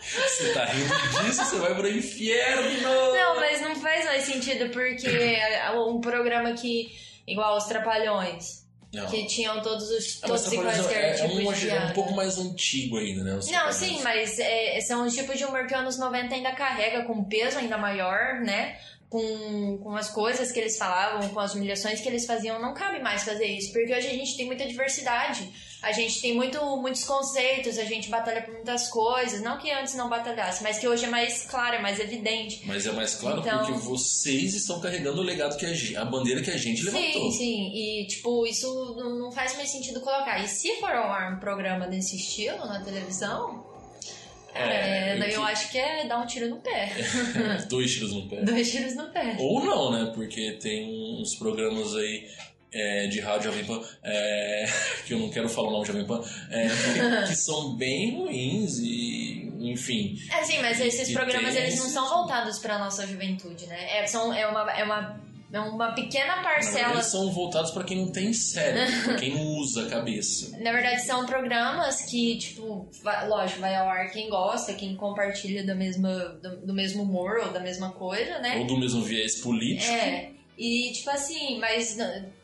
Você 0.00 0.52
tá 0.52 0.64
rindo 0.66 0.94
disso, 1.24 1.44
você 1.44 1.56
vai 1.58 1.74
pro 1.74 1.88
inferno! 1.88 2.82
Não, 3.12 3.36
mas 3.36 3.60
não 3.60 3.74
faz 3.76 4.04
mais 4.04 4.24
sentido, 4.24 4.70
porque 4.70 5.06
é 5.08 5.70
um 5.72 6.00
programa 6.00 6.52
que, 6.52 6.92
igual 7.26 7.56
os 7.56 7.64
Trapalhões, 7.64 8.61
Não. 8.92 9.06
que 9.06 9.26
tinham 9.26 9.62
todos 9.62 9.88
os 9.90 10.22
Ah, 10.22 10.26
todos 10.26 10.52
iguais 10.52 10.86
que 10.86 10.92
é, 10.92 10.98
era 10.98 11.06
é, 11.06 11.14
tipo 11.14 11.48
um, 11.48 11.52
de 11.52 11.70
é 11.70 11.80
um 11.80 11.92
pouco 11.92 12.12
mais 12.14 12.38
antigo 12.38 12.98
ainda, 12.98 13.24
né? 13.24 13.32
Não, 13.32 13.40
Trapalhões. 13.40 13.74
sim, 13.76 14.02
mas 14.02 14.38
é, 14.38 14.80
são 14.82 15.06
os 15.06 15.14
tipos 15.14 15.38
de 15.38 15.44
humor 15.46 15.66
que 15.66 15.74
anos 15.74 15.98
90 15.98 16.34
ainda 16.34 16.52
carrega 16.52 17.04
com 17.04 17.14
um 17.14 17.24
peso 17.24 17.58
ainda 17.58 17.78
maior, 17.78 18.40
né? 18.40 18.76
Com, 19.12 19.76
com 19.82 19.94
as 19.94 20.08
coisas 20.08 20.50
que 20.50 20.58
eles 20.58 20.78
falavam, 20.78 21.28
com 21.28 21.38
as 21.38 21.54
humilhações 21.54 22.00
que 22.00 22.08
eles 22.08 22.24
faziam, 22.24 22.58
não 22.62 22.72
cabe 22.72 22.98
mais 23.02 23.22
fazer 23.24 23.44
isso, 23.44 23.70
porque 23.70 23.92
hoje 23.94 24.06
a 24.06 24.14
gente 24.14 24.34
tem 24.38 24.46
muita 24.46 24.64
diversidade, 24.66 25.50
a 25.82 25.92
gente 25.92 26.18
tem 26.22 26.34
muito, 26.34 26.58
muitos 26.78 27.04
conceitos, 27.04 27.76
a 27.76 27.84
gente 27.84 28.08
batalha 28.08 28.40
por 28.40 28.54
muitas 28.54 28.88
coisas, 28.88 29.42
não 29.42 29.58
que 29.58 29.70
antes 29.70 29.94
não 29.96 30.08
batalhasse, 30.08 30.62
mas 30.62 30.78
que 30.78 30.88
hoje 30.88 31.04
é 31.04 31.08
mais 31.08 31.44
claro, 31.44 31.76
é 31.76 31.78
mais 31.82 32.00
evidente. 32.00 32.62
Mas 32.64 32.86
é 32.86 32.92
mais 32.92 33.14
claro 33.14 33.40
Então- 33.40 33.58
porque 33.66 33.72
vocês 33.80 34.54
estão 34.54 34.80
carregando 34.80 35.20
o 35.20 35.24
legado 35.24 35.58
que 35.58 35.66
a, 35.66 36.00
a 36.00 36.04
bandeira 36.06 36.40
que 36.40 36.50
a 36.50 36.56
gente 36.56 36.82
levantou. 36.82 37.30
Sim, 37.32 37.38
sim. 37.38 37.70
E, 37.74 38.06
tipo, 38.06 38.46
isso 38.46 38.66
não 38.96 39.30
faz 39.30 39.54
mais 39.56 39.68
sentido 39.70 40.00
colocar. 40.00 40.42
E 40.42 40.48
se 40.48 40.76
for 40.76 40.88
um 40.90 41.38
programa 41.38 41.86
desse 41.86 42.16
estilo 42.16 42.64
na 42.64 42.80
televisão, 42.82 43.71
É, 44.54 45.18
é, 45.18 45.20
que- 45.20 45.34
eu 45.34 45.42
acho 45.44 45.70
que 45.70 45.78
é 45.78 46.06
dar 46.06 46.18
um 46.18 46.26
tiro 46.26 46.48
no 46.48 46.56
pé. 46.56 46.92
Dois 47.68 47.92
tiros 47.92 48.12
no 48.12 48.28
pé. 48.28 48.42
Dois 48.42 48.70
tiros 48.70 48.94
no 48.94 49.10
pé. 49.10 49.36
Ou 49.38 49.64
não, 49.64 49.92
né? 49.92 50.12
Porque 50.14 50.52
tem 50.52 51.20
uns 51.20 51.34
programas 51.36 51.94
aí 51.96 52.28
é, 52.72 53.06
de 53.06 53.20
rádio 53.20 53.50
Jovem 53.50 53.64
Pan, 53.64 53.80
é, 54.02 54.66
que 55.06 55.14
eu 55.14 55.18
não 55.18 55.30
quero 55.30 55.48
falar 55.48 55.68
o 55.68 55.72
nome 55.72 55.86
Jovem 55.86 56.06
Pan, 56.06 56.22
é, 56.50 56.68
que, 57.28 57.34
são 57.36 57.74
bem 57.76 58.16
ruins 58.16 58.78
e, 58.78 59.52
enfim. 59.60 60.16
É, 60.30 60.42
sim, 60.44 60.58
mas 60.60 60.80
esses 60.80 61.12
programas 61.12 61.54
eles 61.54 61.78
não 61.78 61.88
são 61.88 62.08
voltados 62.08 62.58
pra 62.58 62.78
nossa 62.78 63.06
juventude, 63.06 63.66
né? 63.66 63.98
É, 63.98 64.06
são, 64.06 64.32
é, 64.32 64.46
uma, 64.46 64.70
é, 64.72 64.84
uma, 64.84 65.20
uma 65.60 65.92
pequena 65.92 66.36
Na 66.36 66.42
verdade, 66.42 66.54
parcela. 66.64 66.92
eles 66.94 67.06
são 67.06 67.30
voltados 67.30 67.70
para 67.72 67.84
quem 67.84 67.98
não 67.98 68.10
tem 68.12 68.32
cérebro, 68.32 68.92
pra 69.04 69.14
quem 69.16 69.34
não 69.34 69.44
usa 69.58 69.86
a 69.86 69.90
cabeça. 69.90 70.56
Na 70.58 70.72
verdade, 70.72 71.02
são 71.02 71.26
programas 71.26 72.02
que, 72.02 72.38
tipo, 72.38 72.88
vai- 73.02 73.28
lógico, 73.28 73.60
vai 73.60 73.74
ao 73.74 73.88
ar 73.88 74.10
quem 74.10 74.28
gosta, 74.30 74.72
quem 74.74 74.96
compartilha 74.96 75.64
do 75.66 75.74
mesmo, 75.74 76.08
do, 76.42 76.66
do 76.66 76.72
mesmo 76.74 77.02
humor 77.02 77.38
ou 77.44 77.52
da 77.52 77.60
mesma 77.60 77.90
coisa, 77.92 78.38
né? 78.38 78.58
Ou 78.58 78.66
do 78.66 78.78
mesmo 78.78 79.02
viés 79.02 79.40
político. 79.40 79.92
É, 79.92 80.30
e 80.58 80.92
tipo 80.92 81.10
assim, 81.10 81.58
mas 81.58 81.96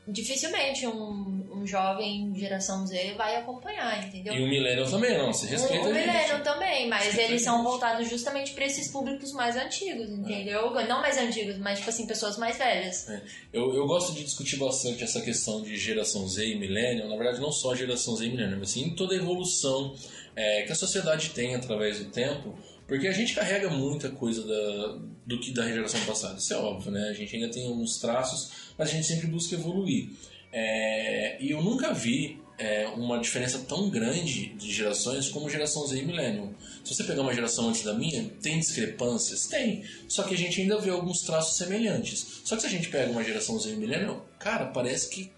dificilmente 0.06 0.86
um, 0.86 1.37
um 1.58 1.66
jovem 1.66 2.32
geração 2.34 2.86
Z 2.86 3.14
vai 3.16 3.36
acompanhar, 3.36 4.06
entendeu? 4.06 4.34
E 4.34 4.42
o 4.42 4.48
Millennial 4.48 4.88
também, 4.88 5.18
não. 5.18 5.32
Você 5.32 5.46
respeita 5.46 5.86
o 5.86 5.90
a 5.90 5.94
gente. 5.94 6.06
Millennium 6.06 6.42
também, 6.42 6.88
mas 6.88 7.04
Respeita 7.04 7.30
eles 7.30 7.42
são 7.42 7.62
voltados 7.62 8.08
justamente 8.08 8.52
pra 8.52 8.64
esses 8.64 8.90
públicos 8.90 9.32
mais 9.32 9.56
antigos, 9.56 10.08
entendeu? 10.10 10.70
Não 10.88 11.00
mais 11.00 11.18
antigos, 11.18 11.58
mas 11.58 11.78
tipo 11.78 11.90
assim, 11.90 12.06
pessoas 12.06 12.38
mais 12.38 12.56
velhas. 12.56 13.08
Eu, 13.52 13.74
eu 13.74 13.86
gosto 13.86 14.14
de 14.14 14.24
discutir 14.24 14.56
bastante 14.56 15.02
essa 15.02 15.20
questão 15.20 15.62
de 15.62 15.76
geração 15.76 16.26
Z 16.28 16.46
e 16.46 16.58
millennial, 16.58 17.08
na 17.08 17.16
verdade 17.16 17.40
não 17.40 17.52
só 17.52 17.74
geração 17.74 18.16
Z 18.16 18.26
e 18.26 18.30
millennial, 18.30 18.58
mas 18.60 18.70
sim 18.70 18.90
toda 18.94 19.14
a 19.14 19.16
evolução 19.16 19.94
é, 20.36 20.62
que 20.62 20.72
a 20.72 20.74
sociedade 20.74 21.30
tem 21.30 21.54
através 21.54 21.98
do 21.98 22.10
tempo, 22.10 22.56
porque 22.86 23.06
a 23.06 23.12
gente 23.12 23.34
carrega 23.34 23.68
muita 23.68 24.08
coisa 24.08 24.46
da, 24.46 24.98
do 25.26 25.38
que 25.40 25.52
da 25.52 25.66
geração 25.66 26.00
passada, 26.06 26.38
isso 26.38 26.54
é 26.54 26.56
óbvio, 26.56 26.90
né? 26.90 27.08
A 27.10 27.12
gente 27.12 27.34
ainda 27.34 27.48
tem 27.48 27.66
alguns 27.66 27.98
traços, 27.98 28.72
mas 28.78 28.88
a 28.88 28.92
gente 28.92 29.06
sempre 29.06 29.26
busca 29.26 29.54
evoluir. 29.54 30.10
É, 30.52 31.36
e 31.40 31.50
eu 31.50 31.62
nunca 31.62 31.92
vi 31.92 32.40
é, 32.58 32.88
uma 32.88 33.18
diferença 33.18 33.60
tão 33.60 33.88
grande 33.88 34.48
de 34.54 34.72
gerações 34.72 35.28
como 35.28 35.48
geração 35.48 35.86
Z 35.86 35.98
e 35.98 36.04
millennial. 36.04 36.52
Se 36.84 36.94
você 36.94 37.04
pegar 37.04 37.22
uma 37.22 37.32
geração 37.32 37.68
antes 37.68 37.84
da 37.84 37.94
minha, 37.94 38.30
tem 38.42 38.58
discrepâncias? 38.58 39.46
Tem. 39.46 39.84
Só 40.08 40.24
que 40.24 40.34
a 40.34 40.38
gente 40.38 40.60
ainda 40.60 40.78
vê 40.78 40.90
alguns 40.90 41.22
traços 41.22 41.56
semelhantes. 41.56 42.40
Só 42.44 42.56
que 42.56 42.62
se 42.62 42.66
a 42.66 42.70
gente 42.70 42.88
pega 42.88 43.10
uma 43.10 43.22
geração 43.22 43.58
Z 43.58 43.70
e 43.70 43.76
millennial, 43.76 44.26
cara, 44.38 44.66
parece 44.66 45.08
que, 45.08 45.30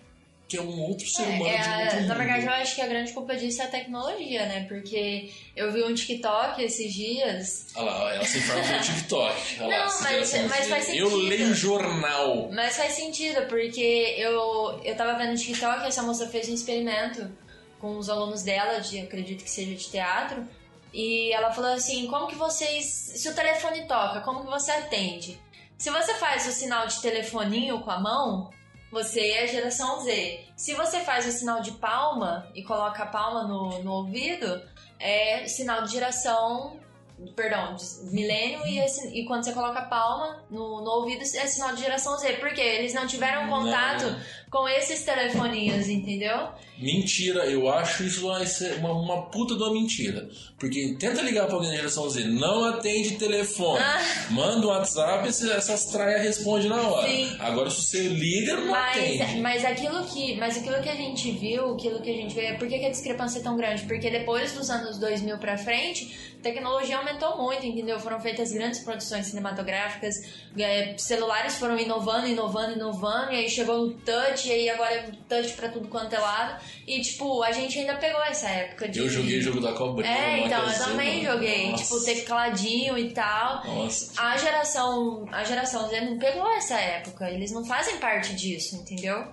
que 0.51 0.57
é 0.57 0.61
um 0.61 0.81
outro 0.83 1.07
ser 1.07 1.23
humano 1.23 1.47
É, 1.47 1.59
de 1.59 1.69
é, 1.69 1.95
mundo. 2.01 2.09
na 2.09 2.15
verdade, 2.17 2.45
eu 2.45 2.53
acho 2.53 2.75
que 2.75 2.83
a 2.83 2.87
grande 2.89 3.13
culpa 3.13 3.37
disso 3.37 3.63
é 3.63 3.67
a 3.67 3.69
tecnologia, 3.69 4.47
né? 4.47 4.67
Porque 4.69 5.31
eu 5.55 5.71
vi 5.73 5.83
um 5.85 5.95
TikTok 5.95 6.61
esses 6.63 6.93
dias 6.93 7.69
Olha 7.77 7.91
lá, 7.91 8.15
ela 8.17 8.25
se 8.25 8.39
informa 8.39 8.63
pelo 8.65 8.81
TikTok. 8.83 9.57
Olha 9.61 9.69
lá, 9.69 9.79
Não, 9.79 9.85
essa 9.87 10.03
mas- 10.03 10.13
geração 10.31 10.49
mas 10.49 10.65
Z. 10.65 10.71
faz 10.71 10.89
Eu 10.89 11.09
sentido. 11.11 11.17
leio 11.29 11.55
jornal. 11.55 12.51
Mas 12.53 12.77
faz 12.77 12.93
sentido, 12.95 13.47
porque 13.47 14.15
eu, 14.19 14.81
eu 14.85 14.97
tava 14.97 15.15
vendo 15.17 15.31
no 15.31 15.39
TikTok, 15.39 15.87
essa 15.87 16.03
moça 16.03 16.29
fez 16.29 16.49
um 16.49 16.55
experimento 16.55 17.31
com 17.79 17.97
os 17.97 18.11
alunos 18.11 18.43
dela, 18.43 18.81
de 18.81 18.99
acredito 19.01 19.45
que 19.45 19.51
seja 19.51 19.75
de 19.75 19.89
teatro, 19.89 20.47
e 20.93 21.33
ela 21.33 21.53
falou 21.53 21.73
assim, 21.73 22.09
como 22.09 22.27
que 22.27 22.35
vocês. 22.35 22.85
Se 22.85 23.29
o 23.29 23.35
telefone 23.35 23.87
toca, 23.87 24.21
como 24.23 24.41
que 24.45 24.51
você 24.51 24.73
atende? 24.73 25.39
Se 25.79 25.89
você 25.91 26.13
faz 26.15 26.47
o 26.49 26.51
sinal 26.53 26.87
de 26.89 27.01
telefoninho 27.01 27.81
com 27.81 27.91
a 27.91 27.99
mão, 28.01 28.51
você 28.91 29.21
é 29.21 29.45
a 29.45 29.47
geração 29.47 30.01
Z. 30.01 30.47
Se 30.57 30.75
você 30.75 31.01
faz 31.01 31.27
o 31.27 31.33
sinal 31.33 31.61
de 31.61 31.73
palma 31.73 32.51
e 32.55 32.63
coloca 32.63 33.03
a 33.03 33.07
palma 33.07 33.45
no, 33.45 33.83
no 33.83 33.93
ouvido, 33.93 34.63
é 34.99 35.47
sinal 35.47 35.83
de 35.83 35.93
geração 35.93 36.79
perdão, 37.37 37.75
de 37.75 37.85
milênio 38.15 38.67
e, 38.67 38.79
esse, 38.79 39.07
e 39.09 39.27
quando 39.27 39.45
você 39.45 39.53
coloca 39.53 39.81
a 39.81 39.85
palma 39.85 40.43
no, 40.51 40.81
no 40.81 40.91
ouvido 40.91 41.23
é 41.23 41.47
sinal 41.47 41.75
de 41.75 41.83
geração 41.83 42.17
Z, 42.17 42.35
porque 42.35 42.61
eles 42.61 42.95
não 42.95 43.07
tiveram 43.07 43.49
contato 43.49 44.05
Não. 44.05 44.21
Com 44.51 44.69
esses 44.69 45.03
telefoninhos, 45.05 45.89
entendeu? 45.89 46.49
Mentira, 46.77 47.45
eu 47.47 47.69
acho 47.71 48.03
isso 48.05 48.27
uma, 48.27 48.41
uma, 48.79 48.93
uma 48.93 49.23
puta 49.31 49.55
de 49.55 49.63
uma 49.63 49.73
mentira. 49.73 50.29
Porque 50.59 50.97
tenta 50.99 51.21
ligar 51.23 51.47
pra 51.47 51.55
alguém 51.57 51.71
da 51.71 51.77
geração 51.77 52.09
Z, 52.09 52.25
não 52.25 52.65
atende 52.65 53.17
telefone. 53.17 53.79
Ah. 53.83 54.01
Manda 54.31 54.67
um 54.67 54.71
WhatsApp, 54.71 55.29
esse- 55.29 55.51
essas 55.53 55.87
traias 55.87 56.23
respondem 56.23 56.69
na 56.71 56.81
hora. 56.83 57.07
Sim. 57.07 57.37
Agora, 57.39 57.71
se 57.71 57.83
você 57.83 58.03
liga, 58.09 58.57
não 58.57 58.69
Mas, 58.69 58.97
atende. 58.97 59.41
mas, 59.41 59.65
aquilo 59.65 60.05
que, 60.07 60.37
mas 60.37 60.57
aquilo 60.57 60.81
que 60.83 60.89
a 60.89 60.95
gente 60.95 61.31
viu, 61.33 61.75
aquilo 61.75 62.01
que 62.01 62.11
a 62.11 62.15
gente 62.15 62.35
vê, 62.35 62.55
por 62.55 62.67
que, 62.67 62.79
que 62.79 62.87
a 62.87 62.91
discrepância 62.91 63.41
é 63.41 63.43
tão 63.43 63.57
grande? 63.57 63.83
Porque 63.85 64.11
depois 64.11 64.53
dos 64.53 64.71
anos 64.71 64.99
2000 64.99 65.37
pra 65.39 65.59
frente, 65.59 66.19
a 66.39 66.43
tecnologia 66.43 66.97
aumentou 66.97 67.37
muito, 67.43 67.65
entendeu? 67.67 68.01
Foram 68.01 68.19
feitas 68.21 68.53
grandes 68.53 68.81
produções 68.81 69.27
cinematográficas, 69.27 70.15
é, 70.59 70.95
celulares 70.97 71.57
foram 71.57 71.79
inovando, 71.79 72.27
inovando, 72.27 72.73
inovando, 72.73 73.33
e 73.33 73.37
aí 73.37 73.51
chegou 73.51 73.81
o 73.83 73.93
touch, 73.93 74.40
e 74.49 74.53
aí 74.53 74.71
agora 74.71 74.95
é 74.95 75.11
touch 75.29 75.53
pra 75.55 75.69
tudo 75.69 75.89
quanto 75.89 76.15
é 76.15 76.19
lado. 76.19 76.63
E, 76.87 77.01
tipo, 77.01 77.43
a 77.43 77.53
gente 77.53 77.79
ainda 77.79 77.95
pegou 77.97 78.23
essa 78.25 78.49
época 78.49 78.89
de... 78.89 78.99
Eu 78.99 79.09
joguei 79.09 79.39
o 79.39 79.43
jogo 79.43 79.61
da 79.61 79.73
cobrinha. 79.73 80.13
É, 80.13 80.41
então, 80.47 80.67
eu 80.69 80.79
também 80.79 81.23
mano. 81.25 81.35
joguei, 81.35 81.71
Nossa. 81.71 81.83
tipo, 81.85 82.05
tecladinho 82.05 82.99
e 82.99 83.11
tal. 83.13 83.65
Nossa. 83.65 84.13
A 84.21 84.37
geração, 84.37 85.27
a 85.33 85.45
geração 85.45 85.89
Z 85.89 86.01
não 86.03 86.19
pegou 86.19 86.49
essa 86.53 86.75
época, 86.79 87.31
eles 87.31 87.53
não 87.53 87.65
fazem 87.65 87.97
parte 87.99 88.35
disso, 88.35 88.77
entendeu? 88.77 89.27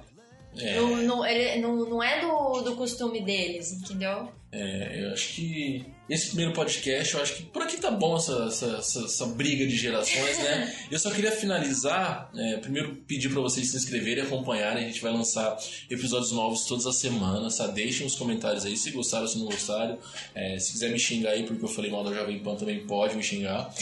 É, 0.59 0.75
Não, 0.75 0.97
não, 0.97 1.25
ele- 1.25 1.61
não, 1.61 1.75
não 1.85 2.03
é 2.03 2.19
do, 2.21 2.61
do 2.61 2.75
costume 2.75 3.21
deles, 3.21 3.71
entendeu? 3.73 4.29
É, 4.51 5.03
eu 5.03 5.13
acho 5.13 5.33
que 5.33 5.85
esse 6.09 6.27
primeiro 6.27 6.53
podcast, 6.53 7.13
eu 7.15 7.21
acho 7.21 7.33
que 7.35 7.43
por 7.43 7.61
aqui 7.63 7.75
tá 7.77 7.91
bom 7.91 8.15
essa, 8.15 8.45
essa, 8.47 8.77
essa- 8.77 9.03
essa 9.03 9.25
briga 9.25 9.67
de 9.67 9.75
gerações, 9.75 10.37
né? 10.39 10.73
Eu 10.89 10.97
só 10.97 11.11
queria 11.11 11.33
finalizar, 11.33 12.31
é, 12.33 12.55
primeiro 12.57 12.95
pedir 13.05 13.27
pra 13.29 13.41
vocês 13.41 13.69
se 13.69 13.75
inscreverem 13.75 14.23
e 14.23 14.25
acompanharem. 14.25 14.85
A 14.85 14.87
gente 14.87 15.01
vai 15.01 15.11
lançar 15.11 15.57
episódios 15.89 16.31
novos 16.31 16.63
todas 16.65 16.85
as 16.87 16.95
semanas, 16.95 17.57
tá? 17.57 17.67
Deixem 17.67 18.07
os 18.07 18.15
comentários 18.15 18.65
aí 18.65 18.77
se 18.77 18.89
gostaram, 18.91 19.27
se 19.27 19.37
não 19.37 19.47
gostaram. 19.47 19.97
É, 20.33 20.57
se 20.57 20.71
quiser 20.71 20.91
me 20.91 20.97
xingar 20.97 21.31
aí 21.31 21.43
porque 21.43 21.65
eu 21.65 21.67
falei 21.67 21.91
mal 21.91 22.05
da 22.05 22.13
Jovem 22.13 22.39
Pan, 22.39 22.55
também 22.55 22.79
pode 22.87 23.15
me 23.17 23.23
xingar. 23.23 23.69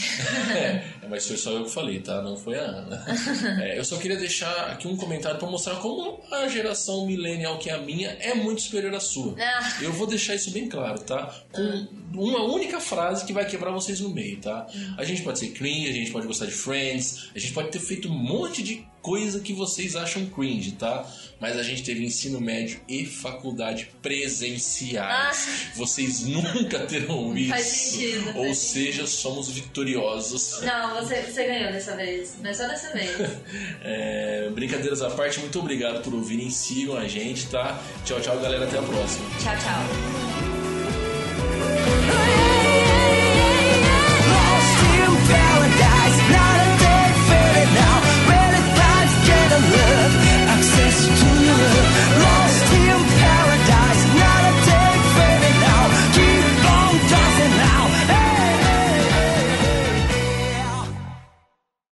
É, 0.56 1.08
mas 1.08 1.26
foi 1.26 1.36
só 1.36 1.52
eu 1.52 1.64
que 1.64 1.70
falei, 1.70 2.00
tá? 2.00 2.20
Não 2.22 2.36
foi 2.36 2.58
a 2.58 2.62
Ana. 2.62 3.04
É, 3.62 3.78
eu 3.78 3.84
só 3.84 3.96
queria 3.98 4.16
deixar 4.16 4.72
aqui 4.72 4.88
um 4.88 4.96
comentário 4.96 5.38
pra 5.38 5.48
mostrar 5.48 5.76
como 5.76 6.20
a 6.32 6.48
geração 6.48 7.06
millennial, 7.06 7.58
que 7.58 7.70
é 7.70 7.74
a 7.74 7.78
minha, 7.78 8.08
é 8.20 8.34
muito 8.34 8.62
superior 8.62 8.92
à 8.94 9.00
sua. 9.00 9.34
Ah. 9.38 9.78
Eu 9.80 9.92
vou 9.92 10.06
deixar 10.06 10.34
isso 10.34 10.50
bem 10.56 10.68
claro, 10.68 10.98
tá? 11.00 11.34
Com 11.52 11.86
uma 12.14 12.42
única 12.42 12.80
frase 12.80 13.26
que 13.26 13.32
vai 13.32 13.44
quebrar 13.44 13.70
vocês 13.72 14.00
no 14.00 14.08
meio, 14.08 14.38
tá? 14.38 14.66
A 14.96 15.04
gente 15.04 15.22
pode 15.22 15.38
ser 15.38 15.48
cringe, 15.48 15.90
a 15.90 15.92
gente 15.92 16.10
pode 16.10 16.26
gostar 16.26 16.46
de 16.46 16.52
Friends, 16.52 17.30
a 17.34 17.38
gente 17.38 17.52
pode 17.52 17.70
ter 17.70 17.80
feito 17.80 18.08
um 18.08 18.14
monte 18.14 18.62
de 18.62 18.86
coisa 19.02 19.38
que 19.38 19.52
vocês 19.52 19.94
acham 19.94 20.26
cringe, 20.26 20.72
tá? 20.72 21.06
Mas 21.38 21.56
a 21.56 21.62
gente 21.62 21.84
teve 21.84 22.04
ensino 22.04 22.40
médio 22.40 22.80
e 22.88 23.04
faculdade 23.04 23.88
presenciais. 24.02 25.68
Vocês 25.76 26.26
nunca 26.26 26.80
terão 26.80 27.36
isso. 27.36 27.50
Faz 27.50 27.66
sentido, 27.66 28.38
Ou 28.38 28.46
faz 28.46 28.58
seja, 28.58 29.06
somos 29.06 29.50
vitoriosos. 29.50 30.62
Não, 30.62 30.96
você, 30.96 31.22
você 31.22 31.44
ganhou 31.44 31.70
dessa 31.72 31.94
vez, 31.94 32.36
mas 32.42 32.56
só 32.56 32.66
dessa 32.66 32.92
vez. 32.92 33.10
É, 33.88 34.50
brincadeiras 34.50 35.02
à 35.02 35.10
parte, 35.10 35.38
muito 35.38 35.58
obrigado 35.60 36.02
por 36.02 36.12
ouvirem. 36.14 36.50
Sigam 36.50 36.96
a 36.96 37.06
gente, 37.06 37.46
tá? 37.46 37.80
Tchau, 38.04 38.20
tchau, 38.20 38.38
galera. 38.40 38.64
Até 38.64 38.78
a 38.78 38.82
próxima. 38.82 39.28
Tchau, 39.38 39.54
tchau. 39.56 40.45